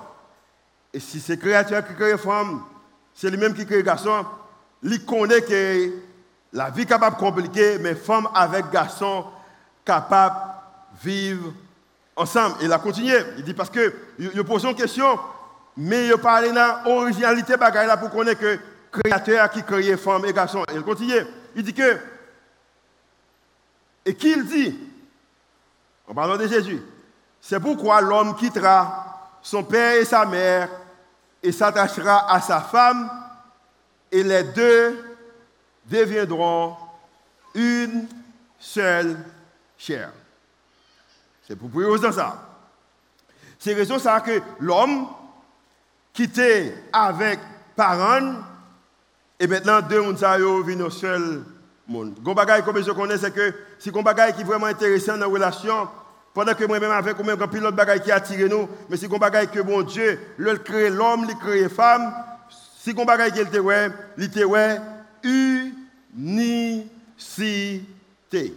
Et 0.93 1.01
si 1.01 1.21
ces 1.21 1.39
créatures 1.39 1.87
qui 1.87 1.95
créent 1.95 2.17
femme, 2.17 2.63
c'est 3.15 3.31
lui-même 3.31 3.55
qui 3.55 3.67
crée 3.67 3.83
garçon, 3.83 4.25
il 4.83 5.05
connaît 5.05 5.43
que 5.43 5.93
la 6.53 6.71
vie 6.71 6.83
est 6.83 6.87
capable 6.87 7.17
de 7.17 7.21
compliquer, 7.21 7.79
mais 7.79 7.95
femme 7.95 8.29
avec 8.35 8.71
garçon 8.71 9.27
capable 9.85 10.37
de 10.95 11.11
vivre 11.11 11.53
ensemble. 12.17 12.57
Il 12.63 12.73
a 12.73 12.79
continué. 12.79 13.17
Il 13.39 13.45
dit 13.45 13.55
parce 13.55 13.71
que 13.71 13.95
il 14.19 14.45
pose 14.45 14.65
une 14.65 14.75
question, 14.75 15.19
mais 15.77 16.09
il 16.09 16.17
parle 16.19 16.49
de 16.49 16.89
l'originalité 16.89 17.55
là 17.57 17.97
pour 17.97 18.11
connaître 18.11 18.41
que 18.41 18.59
créateur 18.91 19.51
qui 19.51 19.63
crée 19.63 19.97
femme 19.97 20.25
et 20.25 20.33
garçon. 20.33 20.65
Il 20.75 20.83
continue. 20.83 21.25
Il 21.55 21.63
dit 21.63 21.75
que 21.75 21.99
et 24.05 24.15
qu'il 24.15 24.47
dit? 24.47 24.79
En 26.09 26.15
parlant 26.15 26.37
de 26.37 26.47
Jésus, 26.47 26.83
c'est 27.41 27.61
pourquoi 27.61 28.01
l'homme 28.01 28.35
quittera 28.35 29.39
son 29.43 29.63
père 29.63 29.95
et 29.95 30.05
sa 30.05 30.27
mère 30.27 30.69
et 31.43 31.53
s'attachera 31.53 32.33
à 32.33 32.41
sa 32.41 32.61
femme 32.61 33.09
et 34.11 34.23
les 34.23 34.43
deux 34.43 35.19
deviendront 35.87 36.77
une 37.55 38.07
seule 38.59 39.17
chair. 39.79 40.11
C'est 41.51 41.57
pour 41.57 41.69
dans 42.01 42.13
ça. 42.13 42.49
C'est 43.59 43.75
raison 43.75 43.99
que 44.21 44.41
l'homme 44.61 45.09
quitté 46.13 46.73
avec 46.93 47.41
parents 47.75 48.35
et 49.41 49.49
maintenant 49.49 49.81
deux 49.81 50.01
mondes 50.01 50.17
viennent 50.65 50.83
au 50.83 50.91
seul 50.91 51.43
monde. 51.89 52.15
Gon 52.23 52.35
bagay 52.35 52.63
comme 52.65 52.81
je 52.81 52.93
connais 52.93 53.19
c'est 53.19 53.35
que 53.35 53.53
si 53.81 53.91
gon 53.91 54.05
qui 54.05 54.43
est 54.43 54.45
vraiment 54.45 54.67
intéressant 54.67 55.15
dans 55.15 55.23
la 55.23 55.27
relation 55.27 55.89
pendant 56.33 56.55
que 56.55 56.65
moi-même 56.67 56.93
avec 56.93 57.19
ou 57.19 57.25
même 57.25 57.37
quand 57.37 57.49
pilote 57.49 57.75
qui 58.05 58.13
attire 58.13 58.49
nous, 58.49 58.69
mais 58.89 58.97
si 58.97 59.09
gon 59.09 59.19
bagay 59.19 59.49
que 59.49 59.59
bon 59.59 59.83
Dieu, 59.83 60.21
le 60.37 60.57
crée 60.57 60.89
l'homme, 60.89 61.27
il 61.29 61.37
crée 61.37 61.69
femme, 61.69 62.15
si 62.79 62.95
gon 62.95 63.05
bagay 63.05 63.33
qu'il 63.33 63.41
était 63.41 63.59
était. 68.33 68.55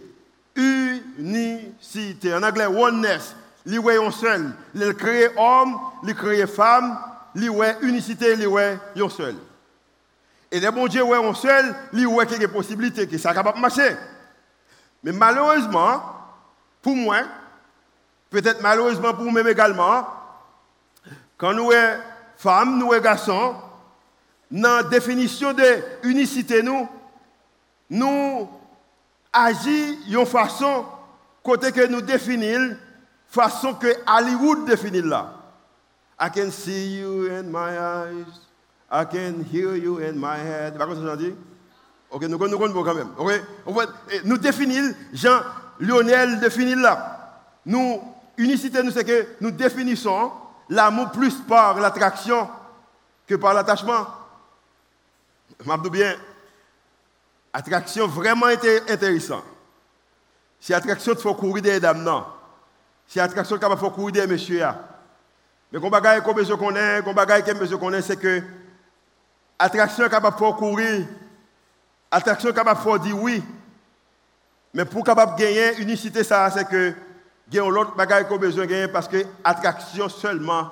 Unicité. 0.56 2.34
En 2.34 2.42
anglais, 2.42 2.66
oneness. 2.66 3.34
Est 3.66 3.96
un 3.96 4.10
seul. 4.10 4.52
Il 4.74 4.94
crée 4.94 5.30
homme, 5.36 5.78
il 6.02 6.14
crée 6.14 6.46
femme, 6.46 6.98
est 7.34 7.76
unicité, 7.80 8.32
est 8.32 9.00
un 9.02 9.08
seul. 9.08 9.36
Et 10.50 10.60
les 10.60 10.70
bon 10.70 10.86
Dieu, 10.86 11.02
ouais, 11.02 11.16
un 11.16 11.34
seul, 11.34 11.74
y 11.94 12.06
a 12.06 12.26
quelques 12.26 12.52
possibilités 12.52 13.08
que 13.08 13.16
ça 13.18 13.32
capable 13.34 13.58
marcher. 13.58 13.96
Mais 15.02 15.12
malheureusement, 15.12 16.02
pour 16.80 16.94
moi, 16.94 17.22
peut-être 18.30 18.60
malheureusement 18.62 19.14
pour 19.14 19.24
moi 19.24 19.50
également, 19.50 20.06
quand 21.36 21.52
nous 21.54 21.70
sommes 21.72 21.98
femmes, 22.36 22.78
nous 22.78 22.90
sommes 22.90 23.02
garçons, 23.02 23.54
dans 24.50 24.76
la 24.76 24.82
définition 24.84 25.52
de 25.52 25.82
unicité, 26.04 26.62
nous, 26.62 26.88
nous 27.90 28.48
agissons 29.34 29.98
d'une 30.06 30.26
façon 30.26 30.86
côté 31.42 31.72
que 31.72 31.86
nous 31.86 32.00
définissons, 32.00 32.76
façon 33.26 33.74
que 33.74 33.88
Hollywood 34.06 34.64
définit 34.64 35.02
là. 35.02 35.34
I 36.18 36.30
can 36.30 36.50
see 36.50 37.00
you 37.00 37.28
in 37.30 37.50
my 37.50 37.76
eyes. 37.76 38.40
I 38.90 39.04
can 39.04 39.44
hear 39.52 39.74
you 39.76 39.98
in 39.98 40.12
my 40.14 40.38
head. 40.38 40.78
Pas 40.78 40.86
comme 40.86 41.04
ça, 41.04 41.16
dit? 41.16 41.34
Ok, 42.10 42.22
nous 42.22 42.38
connaissons 42.38 42.84
quand 42.84 42.94
même. 42.94 43.10
Ok, 43.18 43.32
nous 44.24 44.38
définissons, 44.38 44.94
Jean 45.12 45.40
Lionel 45.80 46.38
définit 46.38 46.76
là. 46.76 47.42
Nous, 47.66 48.00
unicité, 48.38 48.82
nous, 48.82 48.92
c'est 48.92 49.04
que 49.04 49.26
nous 49.40 49.50
définissons 49.50 50.30
l'amour 50.68 51.10
plus 51.10 51.34
par 51.48 51.80
l'attraction 51.80 52.48
que 53.26 53.34
par 53.34 53.54
l'attachement. 53.54 54.06
Je 55.58 55.88
bien, 55.88 56.14
attraction 57.54 58.06
vraiment 58.06 58.46
intéressant. 58.46 59.42
Si 60.60 60.74
attraction, 60.74 61.14
il 61.14 61.20
faut 61.20 61.34
courir 61.34 61.62
des 61.62 61.80
dames, 61.80 62.02
non. 62.02 62.26
Si 63.06 63.18
attraction, 63.20 63.56
il 63.56 63.78
faut 63.78 63.90
courir 63.90 64.12
des 64.12 64.26
messieurs. 64.26 64.66
Mais 65.72 65.78
ce 65.78 65.86
que 65.86 66.44
je 66.44 66.54
connais, 66.54 66.98
ce 66.98 67.58
que 67.58 67.66
je 67.66 67.76
connais, 67.76 68.02
c'est 68.02 68.16
que 68.16 68.42
Attraction 69.58 70.08
capable 70.08 70.36
de 70.36 70.52
courir. 70.52 71.06
Attraction 72.10 72.52
capable 72.52 72.98
de 72.98 73.04
dire 73.04 73.18
oui. 73.18 73.42
Mais 74.72 74.84
pour 74.84 75.04
capable 75.04 75.38
gagner 75.38 75.76
unicité 75.78 76.24
ça 76.24 76.50
c'est 76.50 76.68
que 76.68 76.92
gagne 77.48 77.68
l'autre 77.68 77.94
bagaille 77.94 78.26
qu'on 78.26 78.36
besoin 78.36 78.66
gagner 78.66 78.88
parce 78.88 79.06
que 79.06 79.24
attraction 79.44 80.08
seulement 80.08 80.70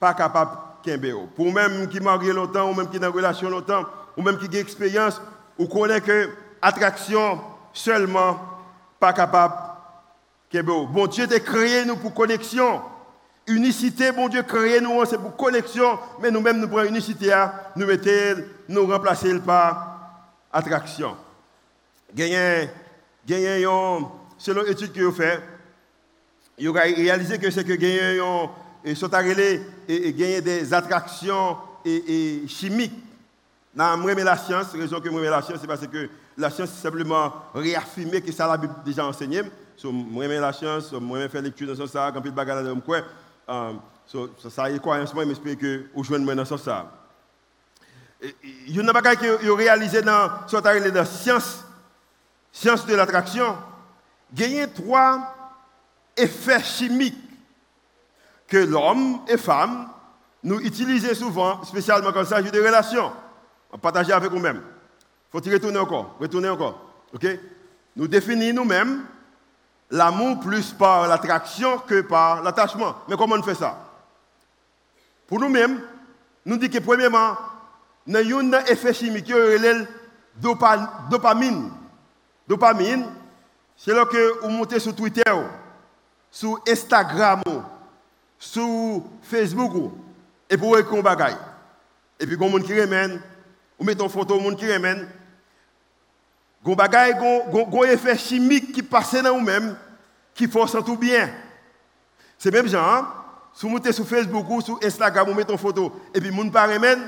pas 0.00 0.14
capable 0.14 0.52
de 0.84 1.26
Pour 1.36 1.52
même 1.52 1.86
qui 1.88 2.00
marié 2.00 2.32
longtemps 2.32 2.70
ou 2.70 2.74
même 2.74 2.88
qui 2.88 2.98
dans 2.98 3.12
relation 3.12 3.50
longtemps 3.50 3.84
ou 4.16 4.22
même 4.22 4.38
qui 4.38 4.56
a 4.56 4.60
expérience 4.60 5.20
ou 5.58 5.66
connaît 5.66 6.00
que 6.00 6.30
attraction 6.62 7.40
seulement 7.72 8.38
pas 8.98 9.12
capable 9.12 9.68
Bon 10.90 11.06
Dieu 11.06 11.26
t'a 11.26 11.40
créé 11.40 11.84
nous 11.84 11.96
pour 11.96 12.14
connexion. 12.14 12.80
Unicité, 13.46 14.12
bon 14.12 14.28
Dieu, 14.28 14.42
créé 14.42 14.80
nous, 14.80 15.04
c'est 15.04 15.18
pour 15.18 15.36
connexion, 15.36 15.98
mais 16.20 16.30
nous-mêmes, 16.30 16.60
nous 16.60 16.68
prenons 16.68 16.88
unicité, 16.88 17.34
nous 17.76 17.86
mettons, 17.86 18.42
nous 18.68 18.86
remplacer 18.86 19.38
par 19.40 20.26
attraction. 20.52 21.16
Selon 24.38 24.62
l'étude 24.62 24.92
que 24.92 25.02
vous 25.02 25.12
faites, 25.12 25.42
vous 26.60 26.72
réalisé 26.72 27.38
que 27.38 27.50
c'est 27.50 27.64
que 27.64 27.72
gagnez 27.74 28.20
et 28.84 28.94
sont 28.94 29.12
arrivés 29.12 29.62
et, 29.88 30.12
gagner 30.12 30.40
des 30.40 30.72
attractions 30.72 31.56
et, 31.84 32.42
chimiques. 32.48 33.04
Dans 33.78 33.96
la 33.96 34.36
science, 34.36 34.74
la 34.74 34.80
raison 34.80 35.00
que 35.00 35.08
je 35.08 35.16
la 35.16 35.40
science, 35.40 35.60
c'est 35.60 35.68
parce 35.68 35.86
que 35.86 36.10
la 36.36 36.50
science, 36.50 36.70
c'est 36.70 36.82
simplement 36.82 37.32
réaffirmer 37.54 38.20
que 38.20 38.32
ça 38.32 38.48
l'a 38.48 38.56
déjà 38.84 39.06
enseigné. 39.06 39.42
So, 39.76 39.92
moi, 39.92 40.26
la 40.26 40.52
science, 40.52 40.90
moi, 40.94 41.28
faire 41.28 41.42
lecture 41.42 41.68
dans 41.68 41.76
ce 41.76 41.86
sens, 41.86 42.10
quand 42.12 42.20
il 42.24 42.32
bagarre 42.32 42.64
dans 42.64 42.80
quoi. 42.80 43.02
Um, 43.46 43.78
so, 44.04 44.30
ça, 44.42 44.50
ça 44.50 44.68
est 44.68 44.80
quoi, 44.80 44.98
je 45.04 45.14
m'espère 45.24 45.56
que 45.56 45.84
vous 45.94 46.02
jouez 46.02 46.18
dans 46.18 46.44
ce 46.44 46.56
sens. 46.56 46.86
Il 48.20 48.74
y 48.76 48.80
a 48.80 48.82
des 48.82 49.10
choses 49.10 49.38
qui 49.40 49.48
ont 49.48 49.54
réalisé 49.54 50.02
dans 50.02 50.28
la 50.50 51.04
science, 51.04 51.64
science 52.50 52.84
de 52.84 52.96
l'attraction. 52.96 53.56
Il 54.36 54.54
y 54.54 54.60
a 54.60 54.66
trois 54.66 55.52
effets 56.16 56.64
chimiques 56.64 57.14
que 58.48 58.56
l'homme 58.56 59.20
et 59.28 59.36
femme 59.36 59.88
nous 60.42 60.58
utilisons 60.58 61.14
souvent, 61.14 61.62
spécialement 61.62 62.10
quand 62.10 62.22
il 62.22 62.26
s'agit 62.26 62.50
de 62.50 62.60
relations. 62.60 63.12
On 63.72 63.78
partage 63.78 64.10
avec 64.10 64.32
nous-mêmes. 64.32 64.62
Faut-il 65.30 65.52
retourner 65.52 65.78
encore? 65.78 66.16
Retourner 66.18 66.48
encore. 66.48 66.80
OK? 67.14 67.26
Nous 67.96 68.08
définissons 68.08 68.56
nous-mêmes 68.56 69.04
l'amour 69.90 70.40
plus 70.40 70.72
par 70.72 71.08
l'attraction 71.08 71.78
que 71.78 72.00
par 72.02 72.42
l'attachement. 72.42 72.96
Mais 73.08 73.16
comment 73.16 73.36
on 73.36 73.42
fait 73.42 73.54
ça? 73.54 73.78
Pour 75.26 75.40
nous-mêmes, 75.40 75.80
nous 76.44 76.56
disons 76.56 76.72
que 76.72 76.84
premièrement, 76.84 77.36
nous 78.06 78.16
avons 78.16 78.54
un 78.54 78.64
effet 78.64 78.94
chimique 78.94 79.26
qui 79.26 79.32
est 79.32 79.88
dopamine. 80.36 81.70
Dopamine, 82.46 83.04
c'est 83.76 83.92
là 83.92 84.06
que 84.06 84.40
vous 84.42 84.50
montez 84.50 84.80
sur 84.80 84.96
Twitter, 84.96 85.30
sur 86.30 86.60
Instagram, 86.66 87.42
sur 88.38 89.02
Facebook, 89.22 89.92
et 90.48 90.56
pour 90.56 90.76
vous 90.76 91.02
bagaille. 91.02 91.36
Et 92.18 92.26
puis, 92.26 92.38
quand 92.38 92.50
qui 92.60 92.80
remène, 92.80 93.20
vous 93.78 93.84
mettez 93.84 94.02
une 94.02 94.10
photo, 94.10 94.40
monde 94.40 94.56
qui 94.56 94.70
remène, 94.70 95.08
Gon 96.64 96.74
bagay, 96.74 97.14
gon 97.14 97.84
effet 97.84 98.18
chimique 98.18 98.72
qui 98.72 98.82
passe 98.82 99.14
dans 99.22 99.38
vous-même, 99.38 99.76
qui 100.34 100.48
force 100.48 100.76
tout 100.84 100.96
bien. 100.96 101.30
C'est 102.36 102.50
même 102.50 102.68
genre, 102.68 102.84
hein? 102.84 103.08
si 103.54 103.66
vous 103.66 103.74
mettez 103.74 103.92
sur 103.92 104.06
Facebook 104.06 104.44
ou 104.48 104.60
sur 104.60 104.78
Instagram, 104.82 105.28
vous 105.28 105.34
mettez 105.34 105.52
une 105.52 105.58
photo, 105.58 105.92
et 106.12 106.20
puis 106.20 106.30
vous 106.30 106.50
pas 106.50 106.66
remène, 106.66 107.00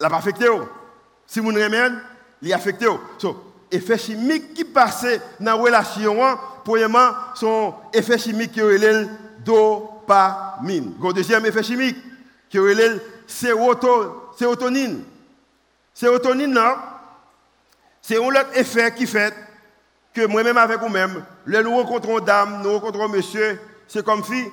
la 0.00 0.08
pas 0.08 0.16
affecté. 0.16 0.46
Si 1.26 1.40
vous 1.40 1.48
remène, 1.48 2.00
il 2.40 2.52
affecté. 2.52 2.86
So, 3.18 3.52
effet 3.70 3.98
chimique 3.98 4.54
qui 4.54 4.64
passe 4.64 5.06
dans 5.38 5.52
la 5.52 5.54
relation, 5.54 6.24
hein, 6.24 6.38
premièrement, 6.64 7.10
son 7.34 7.74
effet 7.92 8.18
chimique 8.18 8.52
qui 8.52 8.60
est 8.60 9.08
dopamine. 9.44 10.94
Deuxième 11.14 11.44
effet 11.46 11.62
chimique 11.62 11.96
qui 12.48 12.58
est 12.58 13.00
sérotonine. 13.26 15.04
Sérotonine? 15.94 16.58
C'est 18.00 18.16
un 18.16 18.26
autre 18.26 18.46
effet 18.54 18.92
qui 18.94 19.06
fait 19.06 19.34
que 20.12 20.26
moi-même 20.26 20.58
avec 20.58 20.80
vous-même, 20.80 21.24
nous 21.46 21.76
rencontrons 21.76 22.20
dame, 22.20 22.62
nous 22.62 22.72
rencontrons 22.74 23.08
monsieur, 23.08 23.60
c'est 23.88 24.04
comme 24.04 24.22
si, 24.24 24.50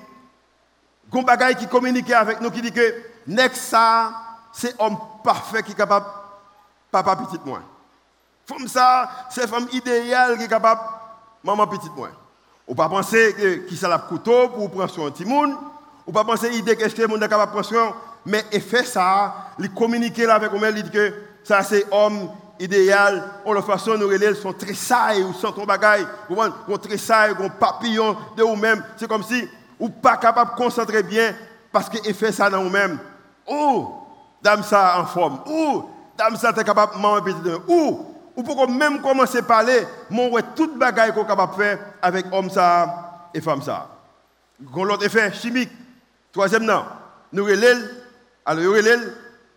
un 1.12 1.22
bagaille 1.22 1.55
qui 1.55 1.67
communique 1.67 2.12
avec 2.12 2.39
nous, 2.39 2.51
qui 2.51 2.62
dit 2.62 2.72
que, 2.72 2.96
Nexa, 3.27 4.12
c'est 4.53 4.75
homme 4.79 4.98
parfait 5.24 5.63
qui 5.63 5.72
est 5.72 5.75
capable, 5.75 6.05
papa 6.91 7.15
petit 7.15 7.39
moi. 7.43 7.62
Femme 8.46 8.67
ça, 8.67 9.10
c'est 9.29 9.48
femme 9.48 9.67
idéale 9.72 10.38
qui 10.38 10.43
est 10.43 10.48
capable, 10.48 10.81
maman 11.43 11.67
petit 11.67 11.89
moi. 11.96 12.10
Ou 12.67 12.75
pas 12.75 12.88
penser 12.88 13.34
que 13.34 13.55
qui 13.67 13.75
ça 13.75 13.88
la 13.88 13.98
couteau 13.98 14.50
pour 14.50 14.69
prendre 14.69 14.89
soin 14.89 15.12
petit 15.12 15.25
monde, 15.25 15.55
ou 16.05 16.12
pas 16.12 16.24
penser 16.24 16.55
idée 16.55 16.75
que 16.75 16.88
ce 16.88 17.08
monde 17.08 17.24
est 17.24 17.27
capable 17.27 17.51
de 17.51 17.58
prendre 17.58 17.65
soin, 17.65 17.96
mais 18.25 18.46
effet 18.51 18.84
ça, 18.84 19.51
il 19.58 19.74
communique 19.74 20.19
avec 20.19 20.51
vous-même, 20.51 20.77
il 20.77 20.84
dit 20.84 20.91
que 20.91 21.13
ça 21.50 21.63
c'est 21.63 21.84
homme 21.91 22.29
idéal, 22.60 23.24
on 23.44 23.53
le 23.53 23.62
façon 23.62 23.98
nous 23.98 24.07
relève 24.07 24.35
sont 24.35 24.53
très 24.53 24.75
sailles 24.75 25.24
ou 25.24 25.33
sans 25.33 25.51
ton 25.51 25.66
bagaille, 25.66 26.05
ou 26.29 26.35
on 26.68 26.77
très 26.77 26.98
sailles, 26.98 27.33
on 27.40 27.50
papillon 27.50 28.16
de 28.38 28.44
vous-même, 28.44 28.83
c'est 28.98 29.07
comme 29.07 29.24
si 29.24 29.50
ou 29.79 29.90
pas 29.90 30.18
capable 30.18 30.51
de 30.51 30.55
concentrer 30.57 31.01
bien 31.01 31.33
parce 31.72 31.90
que 31.90 32.14
fait 32.14 32.31
ça 32.31 32.51
dans 32.51 32.62
vous-même. 32.62 33.00
Ou 33.48 33.88
dame 34.44 34.62
ça 34.62 35.00
en 35.00 35.05
forme, 35.07 35.40
ou 35.48 35.85
dame 36.16 36.35
ça 36.35 36.53
t'es 36.53 36.64
capable 36.64 36.94
de 36.94 37.00
manger 37.00 37.33
ou 37.68 38.05
ou 38.35 38.44
pour 38.44 38.70
même 38.70 39.01
commencer 39.01 39.40
à 39.40 39.42
parler, 39.42 39.88
mon 40.12 40.29
ouais 40.29 40.44
toute 40.55 40.77
bagaille 40.77 41.14
qu'on 41.14 41.25
capable 41.25 41.53
de 41.53 41.64
faire 41.64 41.79
avec 42.00 42.27
homme 42.31 42.51
ça 42.51 43.29
et 43.33 43.42
femme 43.42 43.64
ça. 43.64 43.90
L'autre 44.75 45.03
effet 45.03 45.33
chimique. 45.33 45.72
Troisième 46.31 46.64
nom, 46.64 46.83
nous 47.33 47.44
relève 47.44 47.90
alors 48.46 48.64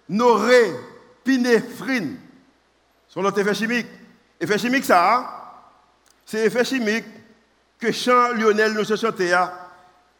nous 0.09 0.35
relève 0.35 0.92
norépinéphrine. 1.27 2.19
Sur 3.09 3.23
l'autre 3.23 3.39
effet 3.39 3.55
chimique. 3.55 3.87
Effet 4.41 4.59
chimique, 4.59 4.85
ça, 4.85 5.63
c'est 6.25 6.45
l'effet 6.45 6.65
chimique 6.65 7.05
que 7.79 7.93
chant 7.93 8.33
Lionel 8.33 8.73
nous 8.73 8.97
chanté 8.97 9.37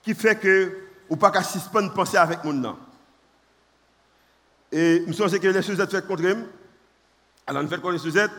qui 0.03 0.15
fait 0.15 0.37
que 0.37 0.79
ou 1.09 1.17
pas 1.17 1.31
qu'à 1.31 1.43
suspendre 1.43 1.93
penser 1.93 2.17
avec 2.17 2.43
mon 2.45 2.53
nom. 2.53 2.77
Et 4.71 5.05
je 5.07 5.13
pense 5.17 5.39
que 5.39 5.47
les 5.47 5.63
Suzettes 5.63 5.91
fait 5.91 6.07
contre 6.07 6.23
moi. 6.23 6.47
Alors, 7.47 7.63
nous 7.63 7.69
faisons 7.69 7.83
contre 7.83 7.95
les 7.95 7.99
Suzettes. 7.99 8.31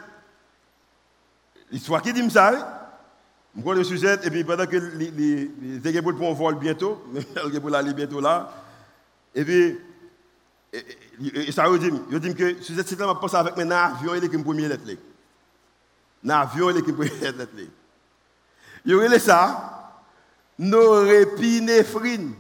L'histoire 1.71 2.01
qui 2.01 2.13
dit 2.13 2.29
ça, 2.29 2.91
je 3.55 3.61
prends 3.61 3.73
les 3.73 3.83
Suzettes, 3.83 4.25
et 4.25 4.31
puis 4.31 4.43
pendant 4.43 4.65
que 4.65 4.77
les 4.77 5.87
équipes 5.87 6.03
pour 6.03 6.49
un 6.49 6.53
bientôt, 6.53 7.03
les 7.51 7.59
pour 7.59 7.75
aller 7.75 7.93
bientôt 7.93 8.19
là, 8.19 8.51
et 9.35 9.43
puis 9.43 9.77
et, 10.73 11.51
ça 11.51 11.69
veut 11.69 11.77
dire, 11.77 11.93
je 12.09 12.17
dis 12.17 12.33
que 12.33 12.61
si 12.61 12.73
je 12.75 13.03
m'a 13.03 13.15
pensé 13.15 13.35
avec 13.35 13.55
mes 13.55 13.71
avion, 13.71 14.15
il 14.15 14.23
est 14.23 14.33
une 14.33 14.43
première 14.43 14.69
lettre. 14.69 14.83
L'avion, 16.23 16.69
il 16.71 16.77
est 16.77 16.87
une 16.87 16.95
première 16.95 17.35
lettre. 17.37 17.51
A 19.15 19.19
ça, 19.19 19.93
norépinéphrine. 20.57 22.33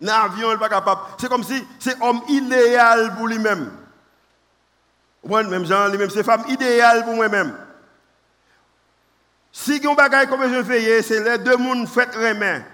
L'avion, 0.00 0.50
il 0.50 0.52
n'est 0.52 0.58
pas 0.58 0.68
capable. 0.68 1.00
C'est 1.18 1.28
comme 1.28 1.42
si 1.42 1.64
c'est 1.78 2.00
homme 2.02 2.20
idéal 2.28 3.16
pour 3.16 3.26
lui-même. 3.26 3.70
Même 5.24 5.64
gens, 5.64 5.88
lui-même, 5.88 6.10
c'est 6.10 6.22
femme 6.22 6.44
idéale 6.48 7.04
pour 7.04 7.14
moi-même. 7.14 7.56
Si 9.50 9.80
on 9.88 9.94
bagaille 9.94 10.28
comme 10.28 10.42
je 10.52 10.62
fais, 10.62 11.02
c'est 11.02 11.24
les 11.24 11.38
deux 11.38 11.56
mondes 11.56 11.88
fait 11.88 12.14
remet. 12.14 12.64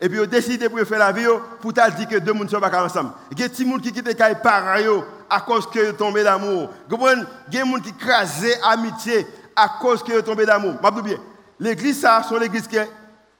Et 0.00 0.08
puis, 0.08 0.18
ils 0.18 0.22
ont 0.22 0.26
décidé 0.26 0.68
pour 0.68 0.78
faire 0.80 0.98
la 0.98 1.12
vie 1.12 1.24
pour 1.60 1.72
te 1.72 1.90
dire 1.96 2.08
que 2.08 2.16
deux 2.16 2.32
personnes 2.32 2.44
ne 2.44 2.48
sont 2.48 2.60
pas 2.60 2.84
ensemble. 2.84 3.10
Il 3.30 3.40
y 3.40 3.44
a 3.44 3.48
des 3.48 3.64
gens 3.64 3.78
qui 3.78 3.92
quittent 3.92 4.06
les 4.06 4.34
pareil 4.34 4.86
à 5.28 5.40
cause 5.40 5.70
qu'ils 5.70 5.86
sont 5.86 5.92
tombés 5.94 6.22
d'amour. 6.22 6.70
Il 6.90 6.98
y 7.00 7.58
a 7.58 7.64
des 7.64 7.70
gens 7.70 7.80
qui 7.80 7.92
crasent 7.94 8.46
l'amitié 8.62 9.26
à 9.54 9.68
cause 9.80 10.02
qu'ils 10.02 10.16
sont 10.16 10.22
tombés 10.22 10.44
d'amour. 10.44 10.74
bien. 11.02 11.16
L'église, 11.58 12.00
ça, 12.00 12.22
c'est 12.28 12.38
l'église 12.38 12.68
qui 12.68 12.76
est 12.76 12.90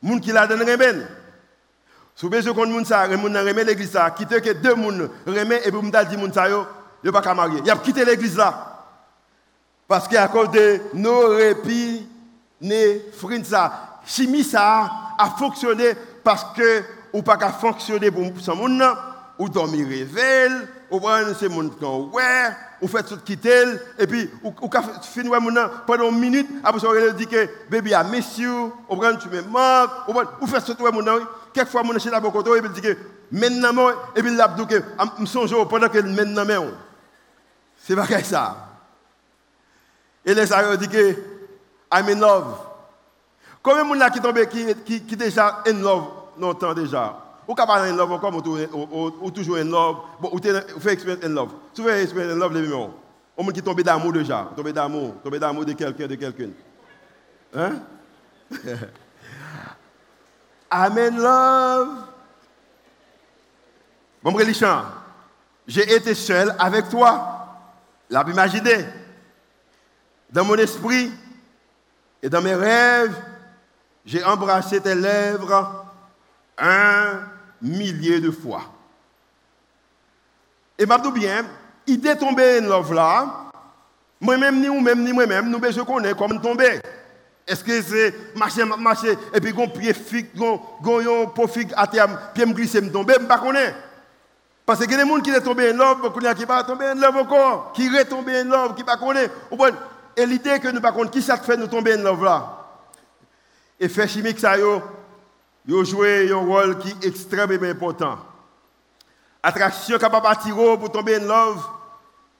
gens 0.02 0.18
qui 0.18 0.32
la 0.32 0.46
donne 0.46 0.60
remède. 0.60 1.06
Si 2.14 2.24
vous 2.26 2.32
avez 2.32 2.42
besoin 2.50 2.80
de 2.80 2.86
ça, 2.86 3.06
gens 3.06 3.16
remettent 3.16 3.66
l'église, 3.66 3.90
ça, 3.90 4.10
quitte 4.10 4.40
que 4.40 4.52
deux 4.54 4.74
personnes 4.74 5.10
remettent 5.26 5.66
et 5.66 5.70
puis 5.70 5.80
vous 5.80 5.90
dit 6.04 6.16
que 6.16 6.32
ça, 6.32 6.48
ne 7.04 7.10
pas 7.10 7.34
marier. 7.34 7.60
Ils 7.64 7.72
ont 7.72 7.76
quitté 7.76 8.04
l'église 8.04 8.36
là. 8.36 8.72
Parce 9.86 10.08
qu'à 10.08 10.26
cause 10.28 10.50
de 10.50 10.80
nos 10.94 11.28
répits, 11.28 12.08
ne 12.60 12.98
ça, 13.44 14.00
chimie 14.06 14.42
ça 14.42 14.90
a 15.18 15.30
fonctionné 15.38 15.92
parce 16.26 16.44
que 16.56 16.82
ou 17.12 17.22
pas 17.22 17.36
qu'à 17.36 17.50
fonctionner 17.50 18.10
pour 18.10 18.24
ce 18.40 18.50
monde 18.50 18.82
ou 19.38 19.48
dormir 19.48 19.86
réveil 19.86 20.50
ou 20.90 20.98
prendre 20.98 21.32
ce 21.36 21.46
monde 21.46 21.70
quand 21.78 22.10
ouais 22.12 22.50
ou 22.82 22.88
fait 22.88 23.04
tout 23.04 23.18
quitter 23.24 23.62
et 23.96 24.08
puis 24.08 24.28
ou 24.42 24.52
ou 24.60 24.68
finir 25.02 25.40
pendant 25.86 26.10
une 26.10 26.18
minute 26.18 26.48
après 26.64 26.80
ça 26.80 26.88
on 26.88 27.12
dit 27.12 27.28
que 27.28 27.48
baby 27.70 27.92
miss 28.10 28.38
you 28.38 28.72
ou 28.88 28.96
prendre 28.96 29.20
tu 29.20 29.28
me 29.28 29.40
manques 29.42 29.90
ou 30.08 30.14
ou 30.40 30.46
fait 30.48 30.60
tout 30.62 30.92
monde 30.92 31.22
quelquefois 31.54 31.84
mon 31.84 31.96
chez 31.96 32.10
la 32.10 32.18
bokoto 32.18 32.56
et 32.56 32.60
puis 32.60 32.70
dit 32.70 32.80
que 32.80 32.96
maintenant 33.30 33.90
et 34.16 34.20
puis 34.20 34.34
l'a 34.34 34.48
dit 34.48 34.66
que 34.66 34.82
me 35.20 35.26
songe 35.26 35.54
pendant 35.68 35.88
que 35.88 36.00
maintenant 36.00 36.44
c'est 37.78 37.94
pas 37.94 38.06
ça. 38.24 38.56
Et 40.24 40.34
les 40.34 40.46
ça 40.46 40.76
dit 40.76 40.88
que 40.88 41.10
I'm 41.92 42.08
in 42.08 42.18
love. 42.18 42.58
Combien 43.62 43.84
de 43.84 44.00
gens 44.00 44.10
qui 44.10 44.20
tombent 44.20 44.46
qui, 44.46 44.74
qui, 44.84 45.02
qui 45.04 45.16
déjà 45.16 45.62
in 45.68 45.82
love 45.82 46.15
longtemps 46.38 46.74
déjà 46.74 47.26
Ou 47.48 47.54
parler 47.54 47.90
in 47.90 47.96
love 47.96 48.10
encore, 48.12 48.34
ou, 48.34 49.30
toujours 49.30 49.56
in 49.56 49.64
love, 49.64 49.96
ou 50.20 50.38
fait 50.80 50.92
expérience 50.92 51.24
in 51.24 51.28
love. 51.28 51.50
Tu 51.72 51.82
fais 51.82 52.02
expérience 52.02 52.32
in 52.32 52.38
love, 52.38 52.52
les 52.54 52.66
gens. 52.68 52.92
Au 53.36 53.42
monde 53.42 53.52
qui 53.52 53.62
tombe 53.62 53.80
d'amour 53.82 54.12
déjà, 54.12 54.50
tombe 54.56 54.70
d'amour, 54.70 55.14
tombe 55.22 55.36
d'amour 55.36 55.64
de 55.64 55.72
quelqu'un, 55.72 56.06
de 56.06 56.14
quelqu'un. 56.16 56.50
Hein? 57.54 57.82
I'm 60.72 60.98
in 60.98 61.18
love. 61.18 61.88
Bon, 64.22 64.52
chant. 64.52 64.82
J'ai 65.66 65.94
été 65.94 66.14
seul 66.14 66.54
avec 66.58 66.88
toi. 66.88 67.32
L'a 68.10 68.24
imaginé. 68.28 68.86
Dans 70.30 70.44
mon 70.44 70.56
esprit 70.56 71.12
et 72.22 72.28
dans 72.28 72.42
mes 72.42 72.54
rêves, 72.54 73.14
j'ai 74.04 74.24
embrassé 74.24 74.80
tes 74.80 74.94
lèvres 74.94 75.85
un 76.58 77.20
millier 77.60 78.20
de 78.20 78.30
fois. 78.30 78.62
Et 80.78 80.86
m'a 80.86 80.98
bien, 80.98 81.44
idée 81.86 82.16
tomber 82.16 82.60
en 82.60 82.68
love 82.68 82.92
là, 82.92 83.50
moi-même, 84.20 84.60
ni 84.60 84.68
ou-même, 84.68 85.02
ni 85.02 85.12
moi-même, 85.12 85.48
nous 85.50 85.58
besoin 85.58 85.84
connaître 85.84 86.16
comment 86.16 86.38
tomber. 86.38 86.80
Est-ce 87.46 87.62
que 87.62 87.80
c'est 87.80 88.36
marcher, 88.36 88.64
marcher, 88.64 89.16
et 89.32 89.40
puis 89.40 89.52
gon 89.52 89.68
pied 89.68 89.94
gon 90.34 91.26
pot 91.28 91.46
figue 91.46 91.72
à 91.76 91.86
terre, 91.86 92.32
pied 92.32 92.44
me 92.44 92.52
glisser, 92.52 92.80
me 92.80 92.90
tomber, 92.90 93.14
je 93.14 93.24
ne 93.24 93.70
Parce 94.64 94.84
que 94.84 94.90
y 94.90 94.94
a 94.94 95.04
des 95.04 95.08
gens 95.08 95.20
qui 95.20 95.32
sont 95.32 95.40
tombés 95.40 95.72
en 95.72 95.76
love, 95.76 96.12
qui 96.12 96.26
ne 96.26 96.44
pas 96.44 96.64
tomber 96.64 96.86
en 96.86 96.94
love 96.94 97.16
encore, 97.16 97.72
qui 97.72 97.88
retombent 97.88 98.28
en 98.28 98.44
love, 98.44 98.74
qui 98.74 98.82
ne 98.82 98.96
connaissent 98.98 99.30
pas. 99.56 99.70
Et 100.16 100.26
l'idée 100.26 100.58
que 100.58 100.68
nous 100.68 100.74
ne 100.74 100.80
pas 100.80 100.92
qui 101.06 101.22
ça 101.22 101.36
fait 101.36 101.56
nous 101.56 101.68
tomber 101.68 101.94
en 101.94 102.02
love 102.02 102.24
là? 102.24 102.64
Et 103.78 103.88
fait 103.88 104.08
chimique 104.08 104.40
ça 104.40 104.58
yo, 104.58 104.82
yo 105.66 105.84
joué 105.84 106.30
un 106.30 106.36
rôle 106.36 106.78
qui 106.78 106.90
est 106.90 107.06
extrêmement 107.06 107.66
important. 107.66 108.18
Attraction 109.42 109.98
capable 109.98 110.26
de 110.26 110.76
pour 110.76 110.90
tomber 110.90 111.18
en 111.18 111.24
love, 111.24 111.64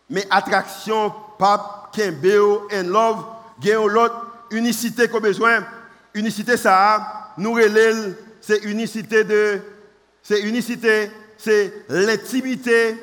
mais 0.09 0.27
attraction 0.31 1.13
pas 1.39 1.91
kembeo 1.93 2.69
en 2.73 2.83
love, 2.83 3.25
gagne 3.61 3.87
l'autre 3.87 4.27
unicité 4.51 5.09
qu'on 5.09 5.21
besoin. 5.21 5.65
Unicité 6.15 6.57
ça, 6.57 7.33
nous 7.37 7.53
relève, 7.53 8.17
c'est 8.41 8.65
unicité 8.65 9.25
de, 9.25 9.61
c'est 10.23 10.41
unicité, 10.41 11.11
c'est 11.37 11.85
l'intimité 11.89 12.97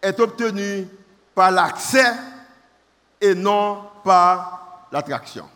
est 0.00 0.20
obtenue 0.20 0.86
par 1.34 1.50
l'accès 1.50 2.12
et 3.20 3.34
non 3.34 3.82
par 4.04 4.86
l'attraction. 4.92 5.48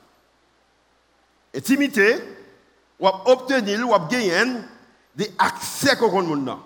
Intimité, 1.55 2.22
ou 2.98 3.09
obtenir, 3.26 3.88
ou 3.88 3.94
gagner 4.09 4.61
des 5.14 5.32
accès 5.38 5.96
qu'on 5.96 6.46
a. 6.48 6.59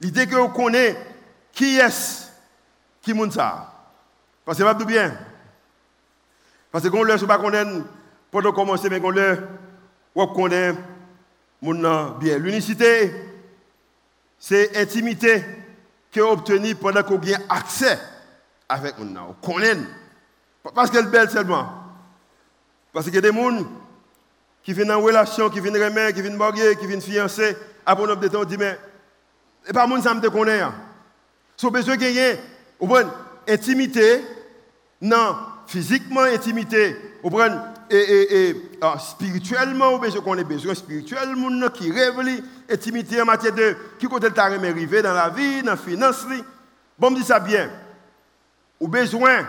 L'idée 0.00 0.26
que 0.26 0.36
vous 0.36 0.48
connaissez 0.48 0.96
qui 1.52 1.78
est 1.78 2.30
qui 3.02 3.12
ça. 3.30 3.72
Parce 4.44 4.58
que 4.58 4.64
c'est 4.64 4.74
pas 4.74 4.84
bien. 4.84 5.16
Parce 6.70 6.84
que 6.84 6.88
quand 6.88 7.04
ne 7.04 7.26
pas 7.26 7.38
connaître, 7.38 7.84
pour 8.30 8.54
commencer, 8.54 8.88
mais 8.90 9.00
connaît 9.00 10.74
bien. 12.20 12.38
L'unicité, 12.38 13.14
c'est 14.38 14.76
intimité 14.76 15.44
que 16.12 16.20
obtenue 16.20 16.74
pendant 16.74 17.02
qu'on 17.02 17.16
a 17.18 17.38
accès 17.48 17.98
avec 18.68 18.98
connaît. 19.42 19.76
Parce 20.74 20.90
qu'elle 20.90 21.06
est 21.06 21.10
belle 21.10 21.30
seulement. 21.30 21.68
Parce 22.92 23.06
a 23.18 23.20
des 23.20 23.32
qui 24.66 24.72
viennent 24.72 24.90
en 24.90 25.00
relation, 25.00 25.48
qui 25.48 25.60
viennent 25.60 25.76
remettre, 25.76 26.16
qui 26.16 26.22
viennent 26.22 26.36
marier, 26.36 26.74
qui 26.74 26.88
viennent 26.88 27.00
fiancer. 27.00 27.56
Après 27.86 28.16
de 28.16 28.26
temps, 28.26 28.40
on 28.40 28.44
dit, 28.44 28.58
mais, 28.58 28.76
et 29.64 29.72
pas 29.72 29.86
mon 29.86 30.02
ça 30.02 30.12
me 30.12 30.28
connaît. 30.28 30.60
Si 31.56 31.64
on 31.64 31.70
besoin 31.70 31.94
de 31.94 32.00
gagner, 32.00 32.34
intimité, 33.48 34.24
non, 35.00 35.36
physiquement, 35.68 36.22
intimité, 36.22 36.96
et, 37.88 37.96
et, 37.96 38.48
et 38.48 38.70
ah, 38.80 38.96
spirituellement, 38.98 39.94
ou 39.94 39.98
besoin 40.00 40.20
qu'on 40.20 40.36
ait 40.36 40.42
besoin 40.42 40.74
spirituellement, 40.74 41.68
qui 41.68 41.92
révèle 41.92 42.42
intimité 42.68 43.22
en 43.22 43.24
matière 43.24 43.54
de 43.54 43.76
qui 44.00 44.08
côté 44.08 44.30
le 44.30 44.40
arrivé 44.40 45.00
dans 45.00 45.14
la 45.14 45.28
vie, 45.28 45.62
dans 45.62 45.70
la 45.70 45.76
finance. 45.76 46.26
Bon, 46.98 47.12
me 47.12 47.16
dit 47.16 47.22
ça 47.22 47.38
bien. 47.38 47.70
Ou 48.80 48.88
besoin 48.88 49.46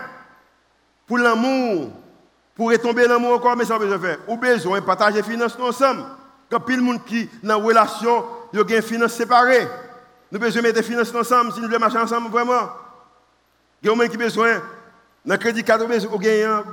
pour 1.08 1.18
l'amour, 1.18 1.90
pour 2.58 2.70
retomber 2.70 3.06
l'amour 3.06 3.34
encore, 3.34 3.56
mais 3.56 3.64
ça 3.64 3.78
besoin 3.78 4.00
faire. 4.00 4.18
Ou 4.26 4.36
besoin 4.36 4.80
de 4.80 4.84
partager 4.84 5.18
les 5.18 5.22
finances 5.22 5.56
ensemble. 5.60 6.02
Quand 6.50 6.58
pile 6.58 6.80
monde 6.80 7.04
qui 7.04 7.30
dans 7.40 7.60
relation, 7.60 8.24
il 8.52 8.58
y 8.58 8.60
a 8.60 8.64
des 8.64 8.82
finances 8.82 9.12
séparées. 9.12 9.68
Nous 10.32 10.40
besoin 10.40 10.62
mettre 10.62 10.78
les 10.78 10.82
finances 10.82 11.14
ensemble 11.14 11.52
si 11.52 11.60
nous 11.60 11.68
voulons 11.68 11.78
marcher 11.78 11.98
ensemble 11.98 12.30
vraiment. 12.30 12.68
Il 13.80 13.88
y 13.88 13.92
a 13.92 13.94
besoin 13.94 14.54
dans 15.24 15.34
le 15.34 15.38
crédit 15.38 15.62
carte, 15.62 15.82
vous 15.82 15.92
avez 15.92 16.42
un 16.42 16.64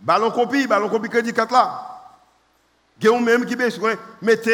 ballon 0.00 0.30
copie, 0.30 0.68
ballon 0.68 0.88
copie 0.88 1.08
crédit 1.08 1.32
carte 1.32 1.50
là. 1.50 1.86
Il 3.02 3.06
y 3.06 3.08
a 3.08 3.44
qui 3.46 3.56
besoin 3.56 3.94
mettre 4.22 4.48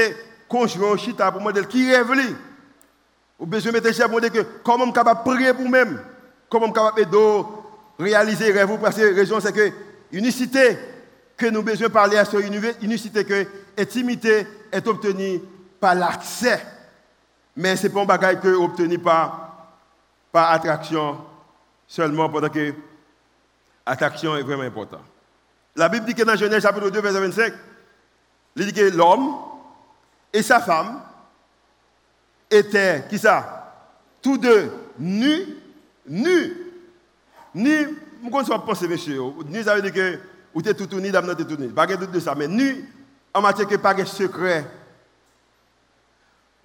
conjoint 0.48 0.96
chita 0.96 1.30
pour 1.32 1.42
modèle 1.42 1.66
qui 1.66 1.92
rêve. 1.92 2.06
Vous 3.38 3.44
besoin 3.44 3.72
mettre 3.72 3.92
chef 3.92 4.08
pour 4.08 4.22
dire 4.22 4.32
que 4.32 4.46
comment 4.64 4.86
je 4.86 4.92
capable 4.92 5.22
prier 5.22 5.52
pour 5.52 5.64
vous-même. 5.64 6.00
Comment 6.48 6.68
je 6.68 6.72
capable 6.72 7.46
réaliser 7.98 8.52
rêve 8.52 8.78
parce 8.80 8.96
que 8.96 9.02
la 9.02 9.14
raison 9.14 9.38
c'est 9.38 9.52
que 9.52 9.70
unicité 10.12 10.78
que 11.36 11.46
nous 11.46 11.62
besoin 11.62 11.88
parler 11.90 12.16
à 12.16 12.24
cette 12.24 12.40
unicité 12.82 13.24
que 13.24 13.46
intimité 13.78 14.46
est 14.72 14.86
obtenue 14.86 15.40
par 15.78 15.94
l'accès. 15.94 16.64
Mais 17.56 17.76
ce 17.76 17.86
n'est 17.86 17.92
pas 17.92 18.02
un 18.02 18.06
bagage 18.06 18.40
que 18.40 18.48
obtenu 18.48 18.98
par, 18.98 19.68
par 20.32 20.50
attraction 20.50 21.18
seulement 21.86 22.28
pendant 22.28 22.48
que 22.48 22.74
attraction 23.84 24.36
est 24.36 24.42
vraiment 24.42 24.62
important. 24.62 25.00
La 25.74 25.88
Bible 25.88 26.06
dit 26.06 26.14
que 26.14 26.22
dans 26.22 26.36
Genèse 26.36 26.62
chapitre 26.62 26.90
2, 26.90 27.00
verset 27.00 27.20
25, 27.20 27.52
il 28.56 28.66
dit 28.66 28.72
que 28.72 28.96
l'homme 28.96 29.36
et 30.32 30.42
sa 30.42 30.60
femme 30.60 31.02
étaient, 32.50 33.04
qui 33.08 33.18
ça? 33.18 33.74
Tous 34.22 34.38
deux 34.38 34.72
nus, 34.98 35.46
nus. 36.06 36.56
Nus, 37.54 37.96
je 38.32 38.38
ne 38.38 38.44
sais 38.44 38.50
pas 38.50 38.58
penser, 38.58 38.88
monsieur. 38.88 39.20
Nus, 39.46 39.62
ça 39.64 39.74
veut 39.74 39.82
dire 39.82 39.92
que 39.92 40.18
vous 40.54 40.62
êtes 40.66 40.88
tout 40.88 41.00
nus, 41.00 41.10
d'abord 41.10 41.36
tout 41.36 41.56
nus. 41.56 41.68
Pas 41.68 41.86
de 41.86 41.96
doute 41.96 42.10
de 42.12 42.20
ça, 42.20 42.34
mais 42.34 42.48
nus, 42.48 42.84
en 43.32 43.40
matière 43.40 43.68
que 43.68 43.76
pas 43.76 43.94
de 43.94 44.04
secret. 44.04 44.64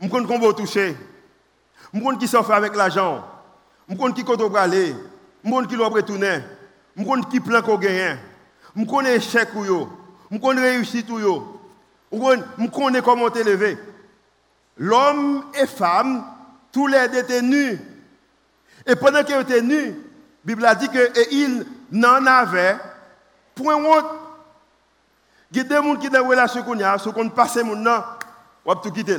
Je 0.01 0.07
ne 0.07 0.11
sais 0.11 0.39
pas 0.39 0.53
toucher. 0.53 0.97
Je 1.93 1.99
sais 1.99 2.17
qui 2.17 2.27
s'en 2.27 2.43
fait 2.43 2.53
avec 2.53 2.75
l'argent. 2.75 3.25
Je 3.89 3.95
sais 3.95 4.13
qui 4.13 4.23
compte 4.23 4.55
aller. 4.55 4.95
Je 5.43 5.49
sais 5.49 5.67
qui 5.67 5.75
doit 5.75 5.89
retourner. 5.89 6.39
Je 6.97 7.03
connais 7.03 7.23
qui 7.29 7.39
plan 7.39 7.61
qu'on 7.61 7.77
gagne. 7.77 8.17
Je 8.75 8.85
connais 8.85 9.17
échec 9.17 9.49
ou 9.55 9.65
yo. 9.65 9.89
Je 10.31 10.37
connais 10.37 10.61
réussite 10.61 11.09
ou 11.09 11.19
yo. 11.19 11.61
Je 12.11 12.67
connais 12.67 13.01
comment 13.01 13.29
t'élever. 13.29 13.77
L'homme 14.77 15.45
et 15.61 15.67
femme, 15.67 16.23
tous 16.71 16.87
les 16.87 17.07
deux 17.09 17.19
étaient 17.19 17.41
nus. 17.41 17.79
Et 18.87 18.95
pendant 18.95 19.23
qu'ils 19.23 19.39
étaient 19.39 19.61
nus, 19.61 19.95
Bible 20.43 20.65
a 20.65 20.75
dit 20.75 20.89
qu'ils 20.89 21.65
n'en 21.91 22.25
avaient 22.25 22.77
point 23.55 23.75
honte. 23.75 24.05
Il 25.51 25.57
y 25.57 25.59
a 25.59 25.63
des 25.63 25.75
gens 25.75 25.95
qui 25.95 26.07
sont 26.07 26.13
dans 26.13 26.27
relation 26.27 26.63
qu'on 26.63 26.79
a, 26.79 26.97
ceux 26.97 27.11
qui 27.11 27.29
passe 27.29 27.57
nom, 27.57 28.03
on 28.65 28.73
va 28.73 28.79
tout 28.81 28.91
quitter. 28.91 29.17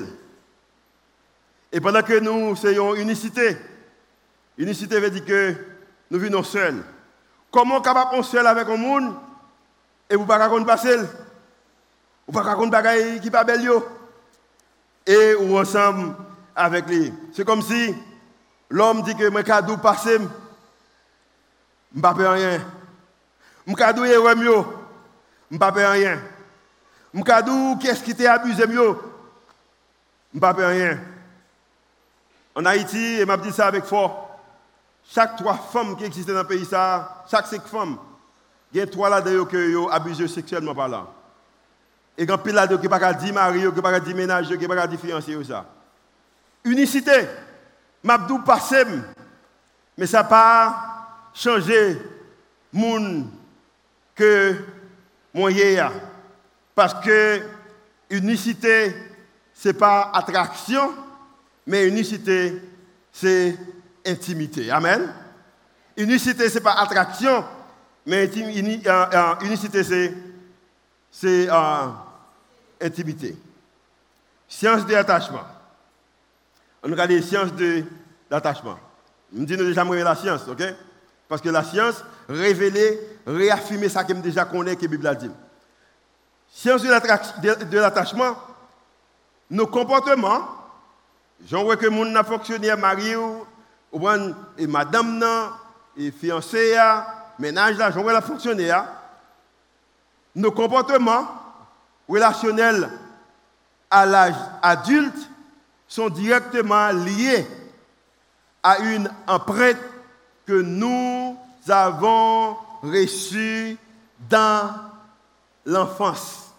Et 1.71 1.81
pendant 1.81 2.03
que 2.03 2.19
nous 2.19 2.57
soyons 2.57 2.95
unicité, 2.95 3.57
unicité 4.59 4.99
veut 4.99 5.11
dire 5.11 5.25
que 5.25 5.55
nous 6.11 6.19
vivons 6.19 6.43
seuls. 6.43 6.83
Comment 7.51 7.81
capable 7.81 8.11
on 8.15 8.23
seul 8.23 8.47
avec 8.47 8.69
un 8.69 8.77
monde 8.77 9.15
et 10.09 10.17
vous 10.17 10.23
ne 10.23 10.27
pouvez 10.27 10.39
pas 10.39 10.65
passer 10.65 10.97
Vous 10.97 11.03
ne 12.29 12.33
pouvez 12.33 12.45
pas 12.45 12.67
bagaille 12.67 13.21
qui 13.21 13.31
pas 13.31 13.45
belle 13.45 13.69
et 15.07 15.35
ou 15.35 15.59
ensemble 15.59 16.15
avec 16.55 16.87
lui. 16.87 17.13
C'est 17.33 17.45
comme 17.45 17.63
si 17.63 17.95
l'homme 18.71 19.03
dit 19.03 19.15
que 19.15 19.29
mon 19.29 19.43
cadeau 19.43 19.77
passé, 19.77 20.19
je 21.93 21.99
ne 21.99 22.03
pas 22.03 22.13
rien. 22.13 22.61
Mon 23.67 23.75
cadeau 23.75 24.05
est 24.05 24.35
mieux, 24.35 24.65
je 25.51 25.55
ne 25.55 25.59
pas 25.59 25.71
rien. 25.71 26.19
Mon 27.13 27.23
cadeau 27.23 27.77
qu'est-ce 27.77 28.03
qui 28.03 28.27
abusé 28.27 28.67
mieux, 28.67 28.97
je 30.33 30.37
ne 30.37 30.41
pas 30.41 30.53
rien. 30.53 30.99
En 32.55 32.65
Haïti, 32.65 33.21
et 33.21 33.25
m'a 33.25 33.37
dit 33.37 33.53
ça 33.53 33.67
avec 33.67 33.85
fort. 33.85 34.39
Chaque 35.11 35.37
trois 35.37 35.55
femmes 35.55 35.97
qui 35.97 36.05
existent 36.05 36.33
dans 36.33 36.41
le 36.41 36.47
pays, 36.47 36.65
ça, 36.65 37.25
chaque 37.31 37.47
cinq 37.47 37.67
femmes, 37.67 37.99
il 38.73 38.79
y 38.79 38.81
a 38.81 38.87
trois 38.87 39.11
là-dedans 39.11 39.45
qui 39.47 39.77
ont 39.77 39.89
abusé 39.89 40.29
sexuellement 40.29 40.75
par 40.75 40.89
là. 40.89 41.07
Et 42.17 42.27
quand 42.27 42.39
pile 42.39 42.55
là-dedans 42.55 42.81
qui 42.81 42.89
pas 42.89 43.13
dire 43.15 43.35
mari, 43.35 43.65
qui 43.75 43.83
pas 43.83 44.01
dire 44.01 44.17
ménage, 44.17 44.49
qui 44.49 44.69
pas 44.69 44.87
dire 44.87 45.01
fiancé 45.01 45.45
ça. 45.45 45.67
Unicité. 46.65 47.27
Mabdou 48.05 48.41
passé, 48.41 48.85
mais 49.97 50.07
ça 50.07 50.25
pas 50.25 50.92
changé 51.35 51.99
monde 52.73 53.27
que 54.15 54.57
mon 55.35 55.49
Parce 56.75 56.95
que 57.05 57.43
unicité, 58.11 58.95
ce 59.55 59.69
n'est 59.69 59.75
pas 59.75 60.11
attraction, 60.13 60.93
mais 61.67 61.87
unicité, 61.87 62.61
c'est 63.13 63.57
intimité. 64.07 64.71
Amen. 64.71 65.13
Unicité, 65.97 66.49
ce 66.49 66.55
n'est 66.55 66.61
pas 66.61 66.73
attraction, 66.73 67.45
mais 68.07 68.25
euh, 68.27 68.81
euh, 68.87 69.35
unicité, 69.43 69.83
c'est 71.11 71.51
euh, 71.51 71.89
intimité. 72.81 73.37
Science 74.49 74.87
de 74.87 74.93
l'attachement. 74.93 75.45
On 76.83 76.89
regarde 76.91 77.11
les 77.11 77.23
sciences 77.23 77.55
de 77.55 77.85
l'attachement. 78.31 78.79
Je 79.35 79.45
dis 79.45 79.57
déjà 79.57 79.85
la 79.85 80.15
science, 80.17 80.47
ok? 80.49 80.63
Parce 81.33 81.41
que 81.41 81.49
la 81.49 81.65
science 81.65 82.05
révèle, 82.29 82.99
réaffirme 83.27 83.89
ça 83.89 84.05
que 84.05 84.13
déjà 84.13 84.45
connais 84.45 84.77
que 84.77 84.83
la 84.83 84.89
Bible 84.89 85.07
a 85.07 85.15
dit. 85.15 85.31
Science 86.53 86.83
de 86.83 87.79
l'attachement, 87.79 88.37
nos 89.51 89.67
comportements, 89.67 90.47
j'en 91.49 91.65
vois 91.65 91.79
que 91.79 91.87
mon 91.87 92.15
a 92.17 92.23
fonctionné 92.23 92.69
à 92.69 92.77
Marie 92.77 93.15
et 94.59 94.67
madame 94.67 95.17
nan, 95.17 95.53
et 95.97 96.11
fiancé 96.11 96.77
ménage 97.39 97.79
là, 97.79 97.91
j'aimerais 97.91 98.13
la 98.13 98.21
fonctionner 98.21 98.71
Nos 100.35 100.53
comportements 100.53 101.29
relationnels 102.07 102.91
à 103.91 104.05
l'âge 104.05 104.37
adulte 104.61 105.31
sont 105.89 106.11
directement 106.11 106.91
liés 106.91 107.47
à 108.63 108.81
une 108.81 109.11
empreinte 109.27 109.79
que 110.47 110.61
nous 110.61 111.37
avons 111.69 112.57
reçue 112.83 113.77
dans 114.29 114.71
l'enfance. 115.65 116.53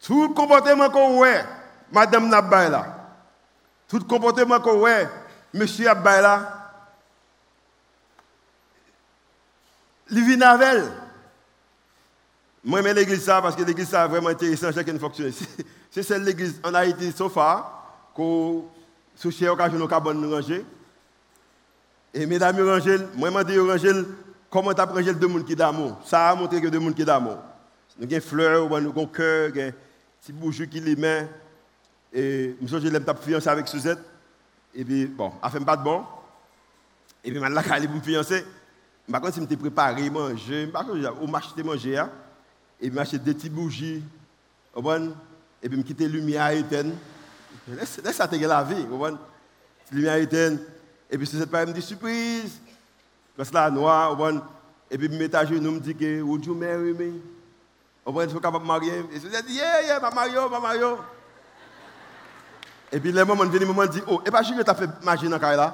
Tout 0.00 0.28
le 0.28 0.34
comportement 0.34 0.90
qu'on 0.90 1.22
Madame 1.92 2.28
Nabaila, 2.28 2.86
tout 3.88 3.98
le 3.98 4.04
comportement 4.04 4.60
qu'on 4.60 4.78
voit, 4.78 5.08
Monsieur 5.52 5.88
Abbaila, 5.88 6.64
Livinavel. 10.10 10.92
Moi, 12.64 12.82
j'aime 12.82 12.96
l'église 12.96 13.24
ça 13.24 13.40
parce 13.40 13.54
que 13.54 13.62
l'église 13.62 13.88
ça 13.88 14.06
vraiment 14.06 14.28
intéressant, 14.28 14.72
chacun 14.72 14.98
fonctionne. 14.98 15.32
C'est 15.90 16.02
celle 16.02 16.24
l'église 16.24 16.60
en 16.64 16.74
Haïti, 16.74 17.12
far, 17.32 18.10
qu'on 18.14 18.64
sous 19.14 19.30
cher 19.30 19.52
occasion 19.52 19.78
nous 19.78 19.86
cabane 19.86 20.32
ranger. 20.32 20.64
Et 22.14 22.26
mesdames 22.26 22.56
rangel, 22.60 23.08
moi 23.16 23.28
je 23.42 23.42
dis 23.42 23.58
rangel 23.58 24.06
comment 24.48 24.72
tu 24.72 24.80
rangé 24.80 25.12
deux 25.12 25.26
monde 25.26 25.44
qui 25.44 25.56
d'amour? 25.56 25.98
Ça 26.04 26.30
a 26.30 26.34
montré 26.36 26.60
que 26.60 26.68
deux 26.68 26.78
monde 26.78 26.94
qui 26.94 27.04
d'amour. 27.04 27.38
Nous 27.98 28.06
avons 28.06 28.20
fleurs, 28.20 28.68
nous 28.68 28.76
avons 28.76 29.06
cœur, 29.06 29.50
nous 29.52 29.60
avons 29.60 29.72
petit 30.22 30.32
boujou 30.32 30.68
qui 30.68 30.78
les 30.78 30.94
met 30.94 31.28
et 32.12 32.54
je 32.62 32.76
l'aime 32.88 33.04
tape 33.04 33.20
fiancé 33.24 33.48
avec 33.48 33.66
Suzette. 33.66 33.98
Et 34.72 34.84
puis 34.84 35.06
bon, 35.06 35.32
elle 35.42 35.50
fait 35.50 35.60
pas 35.60 35.76
de 35.76 35.82
bon. 35.82 36.04
Et 37.24 37.32
puis 37.32 37.40
maintenant 37.40 37.62
elle 37.74 37.84
est 37.84 37.88
pour 37.88 37.96
me 37.96 38.00
fiancer. 38.00 38.44
Par 39.10 39.20
contre, 39.20 39.34
si 39.34 39.40
je 39.40 39.46
me 39.46 39.56
préparé 39.56 40.08
manger, 40.08 40.68
par 40.68 40.86
contre, 40.86 40.98
je 40.98 41.30
m'acheter 41.30 41.62
manger 41.64 41.98
hein. 41.98 42.10
et 42.80 42.88
puis 42.88 42.96
m'acheter 42.96 43.18
des 43.18 43.34
petites 43.34 43.52
bougies. 43.52 44.04
Et 44.76 45.68
puis 45.68 45.78
me 45.78 45.82
quitter 45.82 46.06
lumière 46.06 46.50
éteinte. 46.50 46.94
Laisse, 47.68 48.00
ça 48.12 48.28
te 48.28 48.36
la 48.36 48.62
vie. 48.62 48.86
Lumière 49.90 50.16
éteinte. 50.16 50.60
E 51.10 51.18
pi 51.18 51.26
sou 51.28 51.40
set 51.40 51.50
pa 51.52 51.64
m 51.66 51.72
di 51.74 51.82
suprise. 51.84 52.60
Pes 53.34 53.50
la 53.54 53.68
noa, 53.70 54.10
ouwen, 54.12 54.40
e 54.90 54.98
pi 54.98 55.10
m 55.10 55.18
metaje 55.18 55.58
nou 55.60 55.76
m 55.76 55.80
di 55.82 55.94
ke, 55.96 56.22
would 56.22 56.46
you 56.46 56.54
marry 56.54 56.94
me? 56.94 57.20
Ouwen, 58.06 58.30
sou 58.30 58.40
kapap 58.40 58.64
marye. 58.64 59.02
E 59.10 59.20
sou 59.20 59.30
set, 59.32 59.48
yeah, 59.50 59.80
yeah, 59.84 60.00
ma 60.00 60.10
maryo, 60.14 60.48
ma 60.48 60.62
maryo. 60.62 60.96
E 62.94 63.00
pi 63.02 63.10
le 63.10 63.24
mouman 63.24 63.50
veni 63.50 63.66
mouman 63.66 63.90
di, 63.90 64.00
oh, 64.06 64.22
e 64.22 64.30
pa 64.30 64.42
chile 64.46 64.64
ta 64.64 64.74
fe 64.78 64.86
maji 65.02 65.28
nan 65.28 65.40
kare 65.42 65.56
la. 65.58 65.68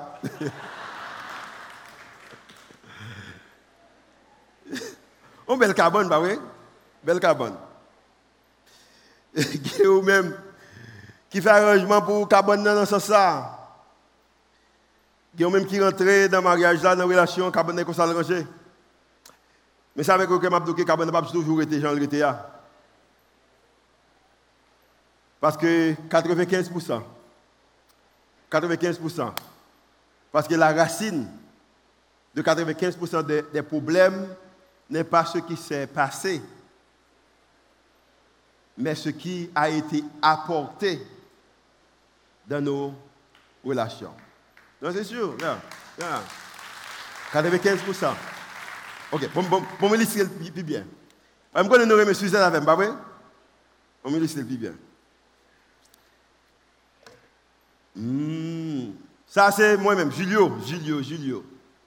On 5.51 5.59
bel 5.59 5.75
kabon 5.75 6.09
ba 6.09 6.21
we? 6.23 6.39
Bel 7.05 7.21
kabon. 7.21 7.53
Ge 9.37 9.85
ou 9.85 10.01
men, 10.07 10.33
ki 11.29 11.43
fe 11.45 11.51
aranjman 11.53 12.01
pou 12.07 12.25
kabon 12.31 12.65
nan 12.65 12.81
an 12.87 12.89
sosa. 12.89 13.60
Il 15.35 15.41
y 15.41 15.45
a 15.45 15.51
même 15.51 15.67
qui 15.67 15.81
rentre 15.81 15.99
dans 16.29 16.39
le 16.39 16.43
mariage 16.43 16.81
dans 16.81 16.95
la 16.95 17.05
relation, 17.05 17.51
carbone 17.51 17.85
comme 17.85 17.95
ça 17.95 18.07
le 18.07 18.13
ranger. 18.13 18.47
Mais 19.95 20.03
ça 20.03 20.17
m'a 20.17 20.27
dit 20.27 20.75
que 20.75 20.83
carbone 20.83 21.11
pas 21.11 21.23
toujours 21.23 21.63
été 21.63 21.81
Jean 21.81 21.97
été 21.97 22.29
Parce 25.41 25.57
que 25.57 25.93
95%. 26.09 27.03
95%. 28.51 29.33
Parce 30.33 30.49
que 30.49 30.55
la 30.55 30.73
racine 30.73 31.29
de 32.35 32.43
95% 32.43 33.25
des, 33.25 33.43
des 33.43 33.63
problèmes 33.63 34.35
n'est 34.89 35.05
pas 35.05 35.25
ce 35.25 35.39
qui 35.39 35.57
s'est 35.57 35.87
passé, 35.87 36.43
mais 38.77 38.95
ce 38.95 39.09
qui 39.11 39.51
a 39.55 39.69
été 39.69 40.03
apporté 40.21 41.07
dans 42.47 42.61
nos 42.61 42.95
relations. 43.65 44.15
Non, 44.81 44.91
c'est 44.93 45.05
sûr. 45.05 45.37
Yeah, 45.41 45.61
yeah. 45.99 46.23
95%. 47.33 48.15
Ok, 49.13 49.29
pour, 49.29 49.49
pour, 49.49 49.63
pour 49.63 49.91
me 49.91 49.97
lister 49.97 50.25
le 50.25 50.29
plus 50.29 50.63
bien. 50.63 50.85
Je 51.55 51.63
connais 51.69 51.85
nos 51.85 51.97
remerciements 51.97 52.29
Suzanne 52.29 52.43
avec 52.43 52.65
pas 52.65 52.77
vrai? 52.77 52.91
Pour 54.03 54.11
me 54.11 54.19
lister 54.19 54.41
le 54.41 54.47
plus 54.47 54.57
bien. 54.57 54.73
Hmm. 57.95 58.93
Ça, 59.27 59.51
c'est 59.53 59.77
moi-même, 59.77 60.11
Julio, 60.11 60.59
Julio, 60.65 61.03
Julio. 61.03 61.45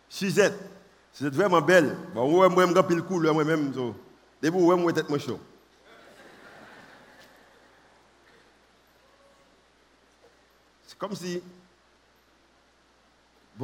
Suzette, 0.08 0.58
c'est 1.12 1.34
vraiment 1.34 1.62
belle. 1.62 1.96
Bon, 2.14 2.30
moi, 2.30 2.48
moi, 2.50 2.66
je 2.68 2.82
suis 2.86 2.96
le 2.96 3.02
coup, 3.02 3.20
moi-même. 3.20 3.72
Debout, 4.42 4.60
moi, 4.60 4.76
moi. 4.76 4.92
C'est 10.86 10.98
comme 10.98 11.16
si. 11.16 11.42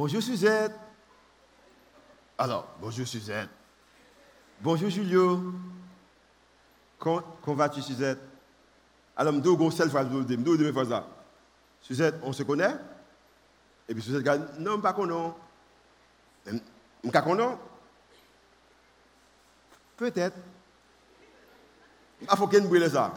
Bonjour 0.00 0.22
Suzette. 0.22 0.72
Alors, 2.38 2.66
bonjour 2.80 3.06
Suzette. 3.06 3.50
Bonjour 4.58 4.88
Julio. 4.88 5.52
Comment, 6.98 7.22
vas-tu 7.44 7.82
Suzette 7.82 8.18
Alors, 9.14 9.34
je 9.34 9.38
je 9.40 10.22
dis, 10.22 10.88
ça. 10.88 11.06
Suzette, 11.82 12.14
on 12.22 12.32
se 12.32 12.42
connaît 12.44 12.74
Et 13.90 13.92
puis 13.92 14.02
Suzette 14.02 14.58
non, 14.58 14.80
pas 14.80 14.94
qu'on 14.94 15.04
non. 15.04 15.34
Je 16.46 16.52
ne 16.54 17.56
Peut-être. 19.98 20.38
Il 22.22 22.36
faut 22.38 22.48
qu'il 22.48 22.66
brûle 22.66 22.90
ça. 22.90 23.12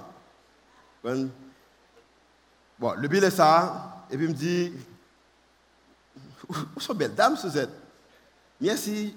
Bon, 1.02 2.94
le 2.98 3.08
bill 3.08 3.24
est 3.24 3.32
ça. 3.32 4.06
Et 4.12 4.18
puis 4.18 4.26
il 4.26 4.32
me 4.32 4.36
dit, 4.36 4.74
Ou 6.50 6.82
so 6.84 6.94
bel 6.98 7.14
dam 7.16 7.38
Suzette? 7.40 7.72
Mersi. 8.62 9.14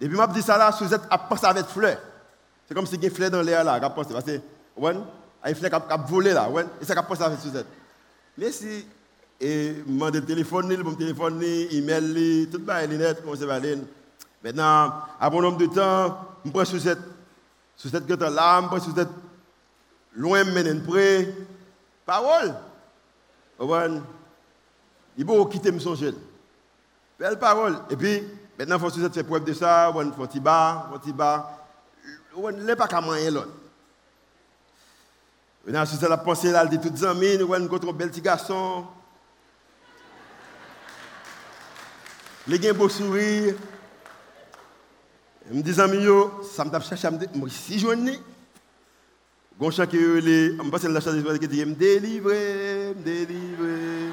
Depi 0.00 0.16
m 0.16 0.24
ap 0.24 0.34
di 0.34 0.44
sa 0.44 0.58
la, 0.60 0.72
Suzette 0.76 1.08
ap 1.12 1.28
panse 1.30 1.46
avet 1.48 1.68
fleur. 1.72 1.96
Se 2.68 2.74
kom 2.76 2.88
se 2.88 2.98
gen 3.00 3.14
fleur 3.14 3.32
dan 3.32 3.46
lè 3.46 3.56
la, 3.64 3.78
kap 3.80 3.96
panse. 3.96 4.12
Pase, 4.12 4.40
wan, 4.76 5.04
a 5.40 5.52
yon 5.52 5.58
fleur 5.60 5.72
kap 5.72 6.04
vole 6.10 6.34
la, 6.36 6.46
wan, 6.52 6.68
e 6.80 6.88
se 6.88 6.96
kap 6.96 7.08
panse 7.08 7.24
avet 7.24 7.42
Suzette. 7.42 7.82
Mersi. 8.36 8.84
E 9.36 9.82
man 9.84 10.14
de 10.14 10.22
telefon 10.24 10.64
ni, 10.64 10.78
bon 10.80 10.94
telefon 10.96 11.34
ni, 11.36 11.66
e-mail 11.76 12.06
li, 12.16 12.28
tout 12.48 12.62
ba 12.64 12.78
e 12.80 12.88
linet, 12.88 13.20
kon 13.24 13.36
se 13.36 13.44
valen. 13.48 13.82
Mètenan, 14.44 14.94
ap 15.20 15.32
bon 15.32 15.44
nom 15.44 15.58
de 15.60 15.68
tan, 15.72 16.16
m 16.44 16.52
pre 16.54 16.64
Suzette. 16.68 17.04
Suzette 17.76 18.08
gata 18.08 18.30
la, 18.32 18.54
m 18.64 18.70
pre 18.72 18.80
Suzette. 18.80 19.24
Louen 20.16 20.52
menen 20.56 20.80
pre. 20.84 21.08
Parol. 22.08 22.54
Wan, 23.60 24.00
Il 25.16 25.26
faut 25.26 25.46
quitter 25.46 25.72
me. 25.72 25.78
Belle 27.18 27.38
parole. 27.38 27.78
Et 27.90 27.96
puis, 27.96 28.22
maintenant, 28.58 28.76
il 28.76 28.80
faut 28.80 28.90
faire 28.90 29.26
preuve 29.26 29.44
de 29.44 29.52
ça, 29.52 29.92
il 29.94 30.12
faut 30.12 30.26
petit 30.26 30.40
bas, 30.40 30.90
petit 31.00 31.12
bas. 31.12 31.66
On 32.36 32.50
ne 32.52 32.74
pas 32.74 32.86
qu'à 32.86 33.00
l'autre. 33.00 33.48
C'est 35.66 36.08
la 36.08 36.18
pensée, 36.18 36.52
là, 36.52 36.64
de 36.64 36.76
toutes 36.76 36.92
les 36.92 37.04
amis, 37.04 37.38
nous 37.38 37.52
avons 37.52 37.88
un 37.88 37.92
bel 37.92 38.10
petit 38.10 38.20
garçon. 38.20 38.84
Les 42.46 42.62
gens 42.62 42.74
beau 42.74 42.88
sourire. 42.88 43.54
Je 45.50 45.54
me 45.54 45.62
dis, 45.62 45.74
ça 45.74 45.86
me 46.64 46.70
tape 46.70 46.84
chercher, 46.84 47.08
moi, 47.34 47.48
si 47.48 47.78
je 47.78 47.94
dis, 47.94 48.20
Gon 49.58 49.70
qui 49.70 49.80
est, 49.80 50.52
je 50.52 50.70
pense 50.70 50.82
que 50.82 50.88
la 50.88 51.38
qui 51.38 51.48
dit, 51.48 51.64
me 51.64 51.74
délivrer, 51.74 52.94
me 52.94 53.02
délivrer. 53.02 54.12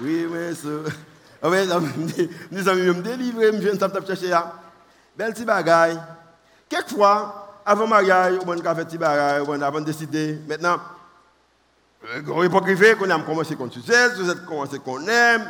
Oui, 0.00 0.26
mais 0.30 0.54
ça. 0.54 0.68
Amis, 1.42 1.66
me 1.66 3.02
délivrer, 3.02 3.52
me 3.52 3.58
viens 3.58 3.76
tape 3.76 4.06
chercher. 4.06 4.34
Belle 5.16 5.32
petit 5.32 5.44
bagaille. 5.44 5.98
Quelquefois, 6.68 7.60
avant 7.64 7.84
le 7.84 7.90
mariage, 7.90 8.38
on 8.44 8.50
a 8.52 8.74
fait 8.74 8.84
petit 8.84 8.98
bagaille, 8.98 9.42
on 9.46 9.60
a 9.60 9.80
décidé. 9.80 10.38
Maintenant, 10.48 10.78
on 12.28 12.42
n'est 12.42 12.48
pas 12.48 12.60
privé, 12.60 12.94
qu'on 12.94 13.10
a 13.10 13.20
commencé 13.20 13.56
qu'on 13.56 13.70
succès, 13.70 14.14
vous 14.14 14.30
êtes 14.30 14.44
commencé 14.44 14.78
qu'on 14.78 15.06
aime. 15.06 15.46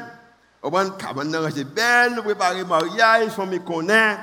On 0.63 0.71
cabane 0.91 1.51
c'est 1.55 1.65
belle, 1.65 2.21
préparer 2.23 2.59
le 2.59 2.65
mariage, 2.65 3.31
famille 3.31 3.61
qu'on 3.61 3.89
est. 3.89 4.19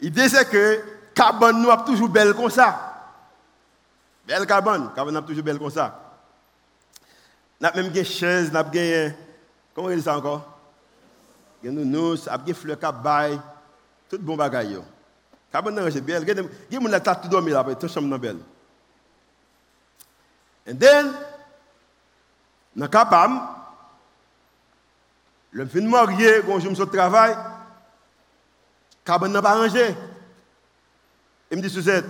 L'idée 0.00 0.28
c'est 0.28 0.48
que 0.48 0.80
cabane 1.14 1.60
nous 1.60 1.70
a 1.70 1.78
toujours 1.78 2.08
belle 2.08 2.32
comme 2.34 2.50
ça. 2.50 3.12
Belle 4.26 4.46
cabane, 4.46 4.90
cabane 4.94 5.16
a 5.16 5.22
toujours 5.22 5.44
belle 5.44 5.58
comme 5.58 5.70
ça. 5.70 6.00
N'a 7.60 7.72
même 7.74 7.88
des 7.88 8.04
chaises, 8.04 8.50
n'a 8.50 8.62
gagné 8.62 9.14
comment 9.80 9.92
on 9.92 9.96
dit 9.96 10.02
ça 10.02 10.16
encore? 10.16 10.58
Nous 11.62 11.84
nous, 11.84 12.16
n'a 12.26 12.38
des 12.38 12.54
fleurs 12.54 12.78
cabaye, 12.78 13.38
tout 14.08 14.18
bon 14.18 14.36
bagaille. 14.36 14.80
Cabane 15.52 15.90
c'est 15.90 16.00
belle, 16.00 16.22
il 16.22 16.28
y 16.28 16.30
a 16.30 16.34
des 16.34 17.02
gens 17.02 17.20
qui 17.20 17.28
dormir 17.28 17.62
là, 17.62 17.74
tout 17.74 17.88
chambre 17.88 18.18
belle. 18.18 18.38
And 20.68 20.76
then, 20.78 21.12
dans 22.76 22.88
cabane 22.88 23.40
Le 25.50 25.66
fin 25.66 25.80
marié, 25.80 26.42
quand 26.46 26.60
je 26.60 26.68
me 26.68 26.74
de 26.74 26.84
travail, 26.84 27.36
cabane 29.04 29.32
n'a 29.32 29.42
pas 29.42 29.56
rangé. 29.56 29.94
Il 31.50 31.56
me 31.56 31.62
dit, 31.62 31.70
Suzette, 31.70 32.06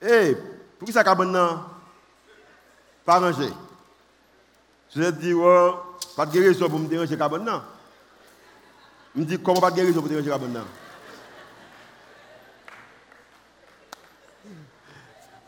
hey, 0.00 0.36
pour 0.78 0.86
qui 0.86 0.92
ça 0.92 1.02
cabane 1.02 1.32
n'a 1.32 1.66
pas 3.04 3.18
rangé? 3.18 3.50
Suzette 4.88 5.18
dit, 5.18 5.34
oh, 5.34 5.93
pas 6.16 6.26
de 6.26 6.32
guérison 6.32 6.68
pour 6.68 6.78
me 6.78 6.86
déranger 6.86 7.16
cabane. 7.16 7.62
Il 9.14 9.22
me 9.22 9.26
dit, 9.26 9.38
comment 9.38 9.60
pas 9.60 9.70
de 9.70 9.76
guérison 9.76 10.00
pour 10.00 10.08
déranger 10.08 10.30
cabane? 10.30 10.64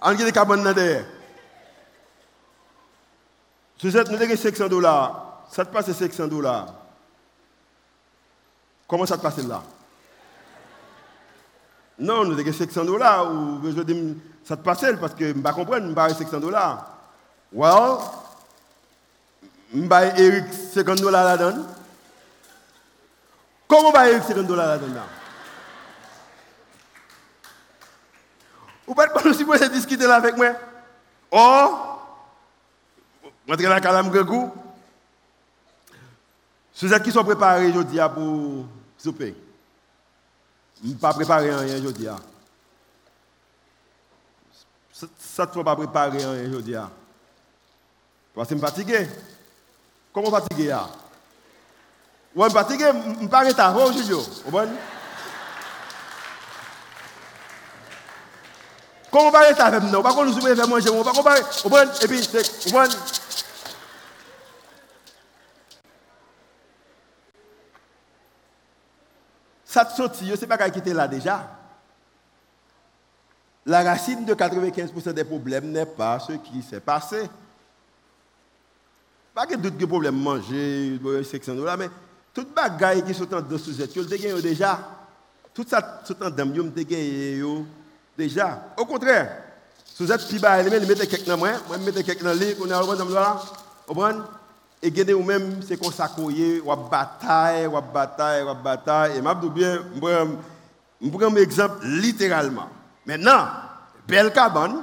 On 0.00 0.08
a 0.08 0.14
des 0.14 0.30
cabanes 0.30 0.72
derrière. 0.72 1.04
Suzette, 3.76 4.08
nous 4.08 4.20
avons 4.20 4.36
500 4.36 4.68
dollars. 4.68 5.42
Ça 5.50 5.64
te 5.64 5.72
passe 5.72 5.90
500 5.90 6.28
dollars. 6.28 6.72
Comment 8.86 9.04
ça 9.04 9.16
te 9.16 9.22
passe 9.22 9.38
là? 9.38 9.62
Non, 11.98 12.24
nous 12.24 12.38
avons 12.38 12.52
500 12.52 12.84
dollars. 12.84 13.32
Ou 13.32 13.60
je 13.64 13.82
dis, 13.82 14.16
ça 14.44 14.56
te 14.56 14.62
passe 14.62 14.84
parce 15.00 15.14
que 15.14 15.28
je 15.28 15.32
ne 15.32 15.42
comprends 15.42 15.64
pas, 15.94 16.08
je 16.08 16.14
500 16.14 16.38
dollars. 16.38 16.86
Well, 17.52 17.98
vais 19.72 20.12
Eric 20.18 20.44
50 20.74 21.00
dollars 21.00 21.24
là-dedans. 21.24 21.66
Comment 23.68 23.90
va 23.90 24.08
Eric 24.08 24.22
50 24.24 24.46
dollars 24.46 24.68
là-dedans? 24.68 25.00
Vous 28.86 28.94
ne 28.94 29.34
pouvez 29.44 29.58
pas 29.58 29.68
discuter 29.68 30.06
là 30.06 30.16
avec 30.16 30.36
moi? 30.36 30.48
Oh! 31.30 31.96
Rentrez 33.48 33.64
dans 33.64 33.70
la 33.70 33.80
calame 33.80 34.10
Grégou. 34.10 34.52
Ceux 36.72 36.98
qui 36.98 37.10
sont 37.10 37.24
préparés 37.24 37.68
aujourd'hui 37.68 37.98
pour 38.14 38.66
souper. 38.98 39.34
Je 40.82 40.88
ne 40.90 40.94
pas 40.94 41.14
préparé 41.14 41.54
rien 41.54 41.78
aujourd'hui. 41.78 42.06
Ça 44.92 45.46
ne 45.54 45.62
pas 45.62 45.76
préparer 45.76 46.18
rien 46.18 46.48
aujourd'hui. 46.48 46.74
Parce 48.34 48.48
que 48.48 48.54
je 48.54 48.58
suis 48.58 48.66
fatigué. 48.66 49.08
Comment 50.16 50.30
fatigué 50.30 50.68
là? 50.68 50.88
Suis 52.34 52.50
fatigué, 52.50 52.86
je 53.18 53.22
ne 53.22 53.28
pas 53.28 53.40
retard 53.40 53.76
aujourd'hui. 53.76 54.14
Comment 59.12 59.30
va 59.30 59.50
être 59.50 59.60
avec 59.60 59.82
nous? 59.82 60.02
Pas 60.02 60.14
qu'on 60.14 60.24
nous 60.24 60.40
faire 60.40 60.68
manger, 60.68 60.88
on 60.88 61.02
va 61.02 61.12
comparer. 61.12 61.42
Et 62.02 62.08
puis, 62.08 62.24
c'est, 62.24 62.42
Ça 69.66 69.84
te 69.84 69.94
sortit, 69.96 70.34
sais 70.34 70.46
pas 70.46 70.70
qui 70.70 70.78
était 70.78 70.94
là 70.94 71.06
déjà. 71.06 71.46
La 73.66 73.82
racine 73.82 74.24
de 74.24 74.34
95% 74.34 75.12
des 75.12 75.24
problèmes 75.24 75.70
n'est 75.70 75.84
pas 75.84 76.18
ce 76.20 76.32
qui 76.32 76.62
s'est 76.62 76.80
passé. 76.80 77.28
Pas 79.36 79.44
que 79.44 79.54
d'autres 79.54 79.84
problèmes 79.84 80.16
manger, 80.16 80.98
600 81.22 81.56
dollars, 81.56 81.76
mais 81.76 81.90
toute 82.32 82.54
bagaille 82.54 83.04
qui 83.04 83.12
sont 83.12 83.26
dans 83.26 83.44
ce 83.50 83.58
sujet, 83.58 83.86
tu 83.86 84.00
le 84.00 84.40
déjà. 84.40 84.78
Tout 85.52 85.66
ça, 85.68 85.82
tout 86.06 86.16
en 86.22 86.30
dame, 86.30 86.54
tu 86.54 86.86
déjà. 88.16 88.72
Au 88.78 88.86
contraire, 88.86 89.42
bas, 90.40 90.62
vous 90.62 90.70
mettez 90.70 91.06
quelqu'un 91.06 91.32
dans 91.32 91.36
moi, 91.36 91.50
je 91.70 91.78
mets 91.84 92.02
quelqu'un 92.02 92.24
dans 92.24 92.32
le 92.32 92.38
lit, 92.38 92.54
vous 92.54 92.66
comprenez 92.66 94.20
et 94.82 94.90
gagner 94.90 95.12
ou 95.12 95.22
même 95.22 95.60
c'est 95.62 95.76
qu'on 95.76 95.90
ou 95.90 96.76
bataille 96.90 97.66
ou 97.66 97.78
bataille 97.92 98.42
ou 98.42 98.54
bataille 98.54 99.18
et 99.18 99.20
m'a 99.20 99.34
bien 99.34 99.82
je 99.94 101.08
prends 101.10 101.26
un 101.26 101.36
exemple 101.36 101.84
littéralement 101.86 102.68
maintenant 103.04 103.48
belle 104.08 104.32
cabane 104.32 104.82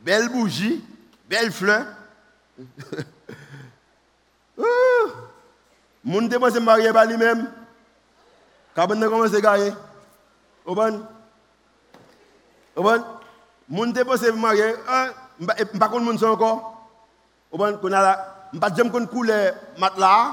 belle 0.00 0.28
bougie 0.28 0.82
belle 1.28 1.52
fleur 1.52 1.86
Moun 6.04 6.28
te 6.28 6.34
se 6.50 6.58
marié 6.58 6.92
par 6.92 7.06
lui-même. 7.06 7.50
Cabane 8.74 8.98
ne 9.00 9.08
commence 9.08 9.34
à 9.34 9.40
gagner. 9.40 9.72
Au 10.66 10.74
bon. 10.74 11.02
Au 12.76 12.82
bon. 12.82 13.04
Moun 13.68 13.92
te 13.92 14.16
se 14.16 14.30
marié. 14.32 14.74
Pas 15.78 15.88
contre 15.88 16.04
moun 16.04 16.22
encore. 16.24 16.70
A 17.52 17.56
là 17.88 18.34
je 18.52 18.58
ne 18.58 18.62
sais 18.62 18.90
pas 18.90 19.06
couler 19.06 19.50
matelas. 19.78 20.32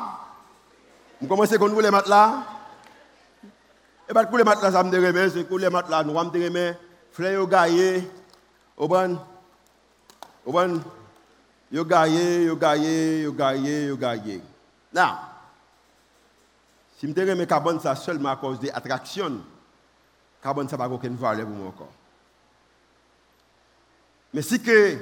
Je 1.22 1.28
commence 1.28 1.52
à 1.52 1.58
couler 1.58 1.90
matelas. 1.90 2.34
Et 4.10 4.14
pas 4.14 4.24
matelas. 4.24 4.72
C'est 4.72 5.70
matelas, 5.72 6.04
nous, 6.04 6.14
gaillé, 11.86 12.44
yo 12.46 13.96
gaillé. 13.96 14.42
Now, 14.94 15.31
si 17.02 17.08
je 17.08 17.34
me 17.34 17.46
carbone 17.46 17.80
ça 17.80 17.96
seulement 17.96 18.30
à 18.30 18.36
cause 18.36 18.60
des 18.60 18.70
attractions, 18.70 19.42
carbone 20.40 20.70
ça 20.70 20.78
n'a 20.78 20.88
pas 20.88 20.94
aucune 20.94 21.16
valeur 21.16 21.48
pour 21.48 21.56
moi 21.56 21.70
encore. 21.70 21.92
Mais 24.32 24.44
si 24.44 24.62
que 24.62 24.98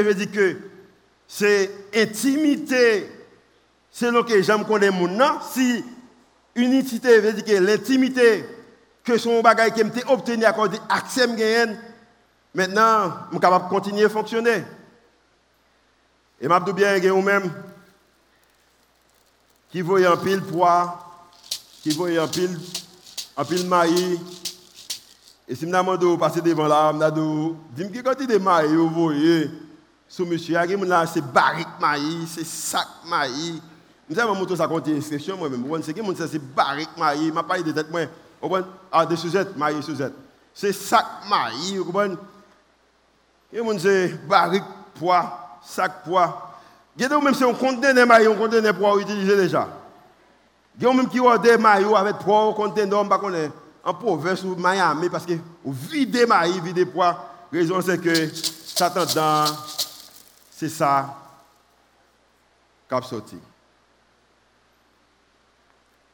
veut 0.00 0.14
dire 0.14 0.30
que 0.32 0.56
c'est 1.28 1.70
intimité. 1.94 3.06
C'est 3.90 4.10
ce 4.10 4.22
que 4.22 4.40
j'aime 4.40 4.64
connaître 4.64 4.94
mon 4.94 5.08
nom. 5.08 5.38
Si 5.42 5.84
unicité 6.54 7.20
veut 7.20 7.34
dire 7.34 7.44
que 7.44 7.62
l'intimité 7.62 8.46
que 9.04 9.18
son 9.18 9.42
bagage 9.42 9.74
qui 9.74 9.84
m'a 9.84 9.90
obtenu 10.08 10.44
à 10.46 10.54
cause 10.54 10.70
de 10.70 10.78
l'accès 10.88 11.26
maintenant, 12.54 13.12
je 13.26 13.32
suis 13.32 13.40
capable 13.40 13.66
de 13.66 13.70
continuer 13.70 14.04
à 14.06 14.08
fonctionner. 14.08 14.64
Et 16.40 16.48
je 16.48 16.72
bien 16.72 16.98
que 16.98 17.08
même 17.08 17.52
qui 19.70 19.82
voit 19.82 20.00
un 20.06 20.16
pile 20.16 20.40
poids, 20.40 21.09
qui 21.82 21.90
voit 21.90 22.08
un 22.08 22.28
pile, 22.28 22.58
un 23.36 23.44
pile 23.44 23.66
maïs. 23.66 24.18
Et 25.48 25.54
si 25.54 25.62
je 25.62 25.66
me 25.66 26.16
passer 26.16 26.40
devant 26.40 26.68
là, 26.68 26.92
je 26.92 27.84
dis, 27.84 28.02
quand 28.02 28.14
il 28.20 28.26
de 28.26 28.38
maïs, 28.38 28.70
vous 28.70 28.88
voyez? 28.88 29.50
Sous 30.08 30.26
monsieur, 30.26 30.58
c'est 31.12 31.20
barrique 31.20 31.68
maïs, 31.80 32.30
c'est 32.34 32.44
sac 32.44 32.86
maïs. 33.06 33.60
Je 34.08 34.14
sais 34.14 34.20
pas 34.20 34.56
ça 34.56 34.66
compte 34.66 34.88
inscription 34.88 35.36
moi-même. 35.36 35.64
C'est 35.82 35.94
qui 35.94 36.02
c'est 36.16 36.38
barrique 36.38 36.96
maïs, 36.98 37.32
m'a 37.32 37.44
pas 37.44 37.60
de 37.62 37.70
tête 37.70 37.90
moi. 37.90 38.60
Ah 38.90 39.06
des 39.06 39.16
Suzette, 39.16 39.56
maïs 39.56 39.84
Suzette. 39.84 40.14
C'est 40.52 40.72
sac 40.72 41.06
maïs, 41.28 41.76
vous 41.76 41.84
comprenez? 41.84 42.16
Et 43.52 43.60
mon 43.60 43.78
c'est 43.78 44.26
barrique 44.26 44.64
poids, 44.94 45.58
sac 45.64 46.04
poids. 46.04 46.58
A 47.00 47.20
même 47.20 47.34
si 47.34 47.44
on 47.44 47.54
conteneur 47.54 48.06
maïs, 48.06 48.28
on 48.28 48.36
conteneur 48.36 48.74
poids 48.74 49.00
utilisé 49.00 49.36
déjà. 49.36 49.68
Il 50.78 50.84
y 50.84 50.86
a 50.86 50.92
même 50.92 51.08
qui 51.08 51.20
maillots 51.58 51.96
avec 51.96 52.18
poids, 52.18 52.52
conteneur, 52.54 53.00
on 53.00 53.08
pas 53.08 53.18
connaît 53.18 53.50
en 53.82 53.94
province 53.94 54.42
ou 54.44 54.54
Miami 54.56 55.08
parce 55.08 55.26
que 55.26 55.34
vide 55.64 56.26
maïs, 56.28 56.60
vide 56.60 56.90
poids. 56.90 57.26
Raison 57.52 57.80
c'est 57.80 58.00
que 58.00 58.28
Satan 58.34 59.04
dans 59.14 59.44
c'est 60.50 60.68
ça 60.68 61.16
qui 62.88 62.94
a 62.94 63.02
sorti. 63.02 63.36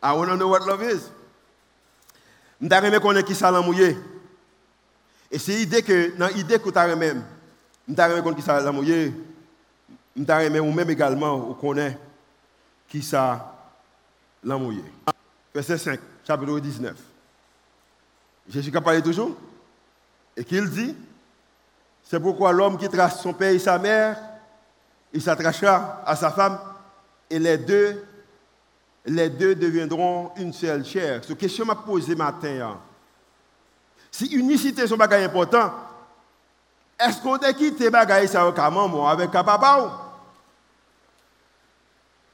I 0.02 0.12
want 0.12 0.26
to 0.28 0.36
know 0.36 0.48
what 0.48 0.60
love 0.66 0.82
is. 0.82 1.10
Je 2.60 2.90
veux 2.90 3.00
connaître 3.00 3.26
qui 3.26 3.34
ça 3.34 3.50
mouillé. 3.50 3.98
Et 5.30 5.38
c'est 5.38 5.56
l'idée 5.56 5.82
que, 5.82 6.16
dans 6.16 6.28
l'idée 6.28 6.58
que 6.58 6.70
tu 6.70 6.78
as 6.78 6.94
même, 6.94 7.24
je 7.88 7.92
veux 7.92 8.22
connaître 8.22 8.36
qui 8.36 8.42
ça 8.42 8.60
l'a 8.60 8.72
mouillé. 8.72 9.12
Je 10.16 10.22
veux 10.22 10.60
ou 10.60 10.72
même 10.72 10.90
également, 10.90 11.34
on 11.34 11.54
connaît 11.54 11.98
qui 12.88 13.02
ça 13.02 13.55
l'a 14.46 14.56
mouillé. 14.56 14.84
Verset 15.52 15.78
5, 15.78 16.00
chapitre 16.26 16.58
19. 16.60 16.94
Jésus 18.48 18.70
qui 18.70 18.80
parlé 18.80 19.02
toujours. 19.02 19.36
Et 20.36 20.44
qu'il 20.44 20.70
dit, 20.70 20.94
c'est 22.02 22.20
pourquoi 22.20 22.52
l'homme 22.52 22.78
qui 22.78 22.88
trace 22.88 23.20
son 23.20 23.32
père 23.32 23.50
et 23.50 23.58
sa 23.58 23.78
mère 23.78 24.16
il 25.12 25.22
s'attachera 25.22 26.02
à 26.04 26.14
sa 26.14 26.30
femme 26.30 26.58
et 27.30 27.38
les 27.38 27.56
deux, 27.56 28.04
les 29.06 29.30
deux 29.30 29.54
deviendront 29.54 30.30
une 30.36 30.52
seule 30.52 30.84
chair. 30.84 31.22
Cette 31.24 31.38
question 31.38 31.64
m'a 31.64 31.74
posée 31.74 32.14
matin. 32.14 32.60
Hein. 32.60 32.78
Si 34.10 34.26
unicité 34.26 34.82
un 34.82 34.96
bagage 34.96 35.24
important, 35.24 35.72
est-ce 36.98 37.20
qu'on 37.22 37.36
a 37.36 37.52
quitté 37.52 37.88
bagage 37.88 38.28
ça 38.28 38.46
avec 38.46 39.30
papa 39.30 40.05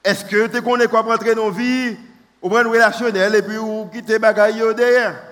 Est-ce 0.05 0.25
que 0.25 0.47
tu 0.49 0.63
connais 0.63 0.89
quoi 0.89 1.03
pour 1.03 1.13
entrer 1.13 1.35
dans 1.35 1.49
la 1.49 1.57
vie, 1.57 1.97
ou 2.41 2.49
prendre 2.49 2.71
relationnel 2.71 3.35
et 3.37 3.43
puis 3.43 3.59
ou 3.59 3.87
quitter 3.87 4.19
bagage 4.19 4.57
derrière? 4.75 5.23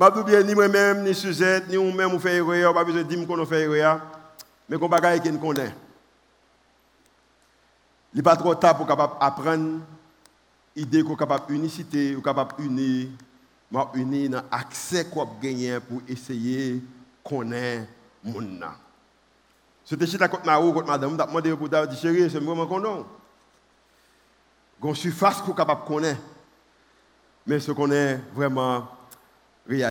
Je 0.00 0.22
bien 0.22 0.42
ni 0.44 0.54
moi-même, 0.54 1.02
ni 1.02 1.12
Suzette, 1.12 1.68
ni 1.68 1.74
nous-mêmes, 1.74 2.14
on 2.14 2.20
fait 2.20 2.36
erreur, 2.36 2.72
pas 2.72 2.84
besoin 2.84 3.02
de 3.02 3.08
dire 3.08 3.26
qu'on 3.26 3.44
fait 3.44 3.62
erreur, 3.62 4.00
mais 4.68 4.78
qu'on 4.78 4.88
bagage 4.88 5.20
qu'on 5.22 5.38
connaît. 5.38 5.74
Il 8.14 8.18
n'est 8.18 8.22
pas 8.22 8.36
trop 8.36 8.54
tard 8.54 8.76
pour 8.76 8.86
capable 8.86 9.14
apprendre 9.20 9.80
idée 10.76 11.02
qu'on 11.02 11.16
capable 11.16 11.52
unicité, 11.52 12.14
ou 12.14 12.22
capable 12.22 12.62
unir, 12.62 13.08
m'a 13.70 13.90
uni 13.94 14.28
dans 14.28 14.42
accès 14.50 15.04
qu'on 15.04 15.28
gagner 15.42 15.80
pour 15.80 16.00
essayer 16.08 16.80
connaître 17.24 17.88
monde 18.22 18.60
là. 18.60 18.74
C'était 19.88 20.06
chez 20.06 20.18
la 20.18 20.28
côte 20.28 20.44
Marou, 20.44 20.70
côte 20.70 20.86
madame, 20.86 21.16
m'a 21.16 21.24
demandé 21.24 21.56
pour 21.56 21.66
dire 21.66 21.90
chérie, 21.98 22.28
c'est 22.30 22.38
vraiment 22.38 22.66
qu'on 22.66 23.06
Gon 24.78 24.92
surface 24.92 25.40
qu'on 25.40 25.54
capable 25.54 25.86
connaître. 25.86 26.20
Mais 27.46 27.58
ce 27.58 27.72
qu'on 27.72 27.90
est 27.90 28.20
vraiment 28.34 28.86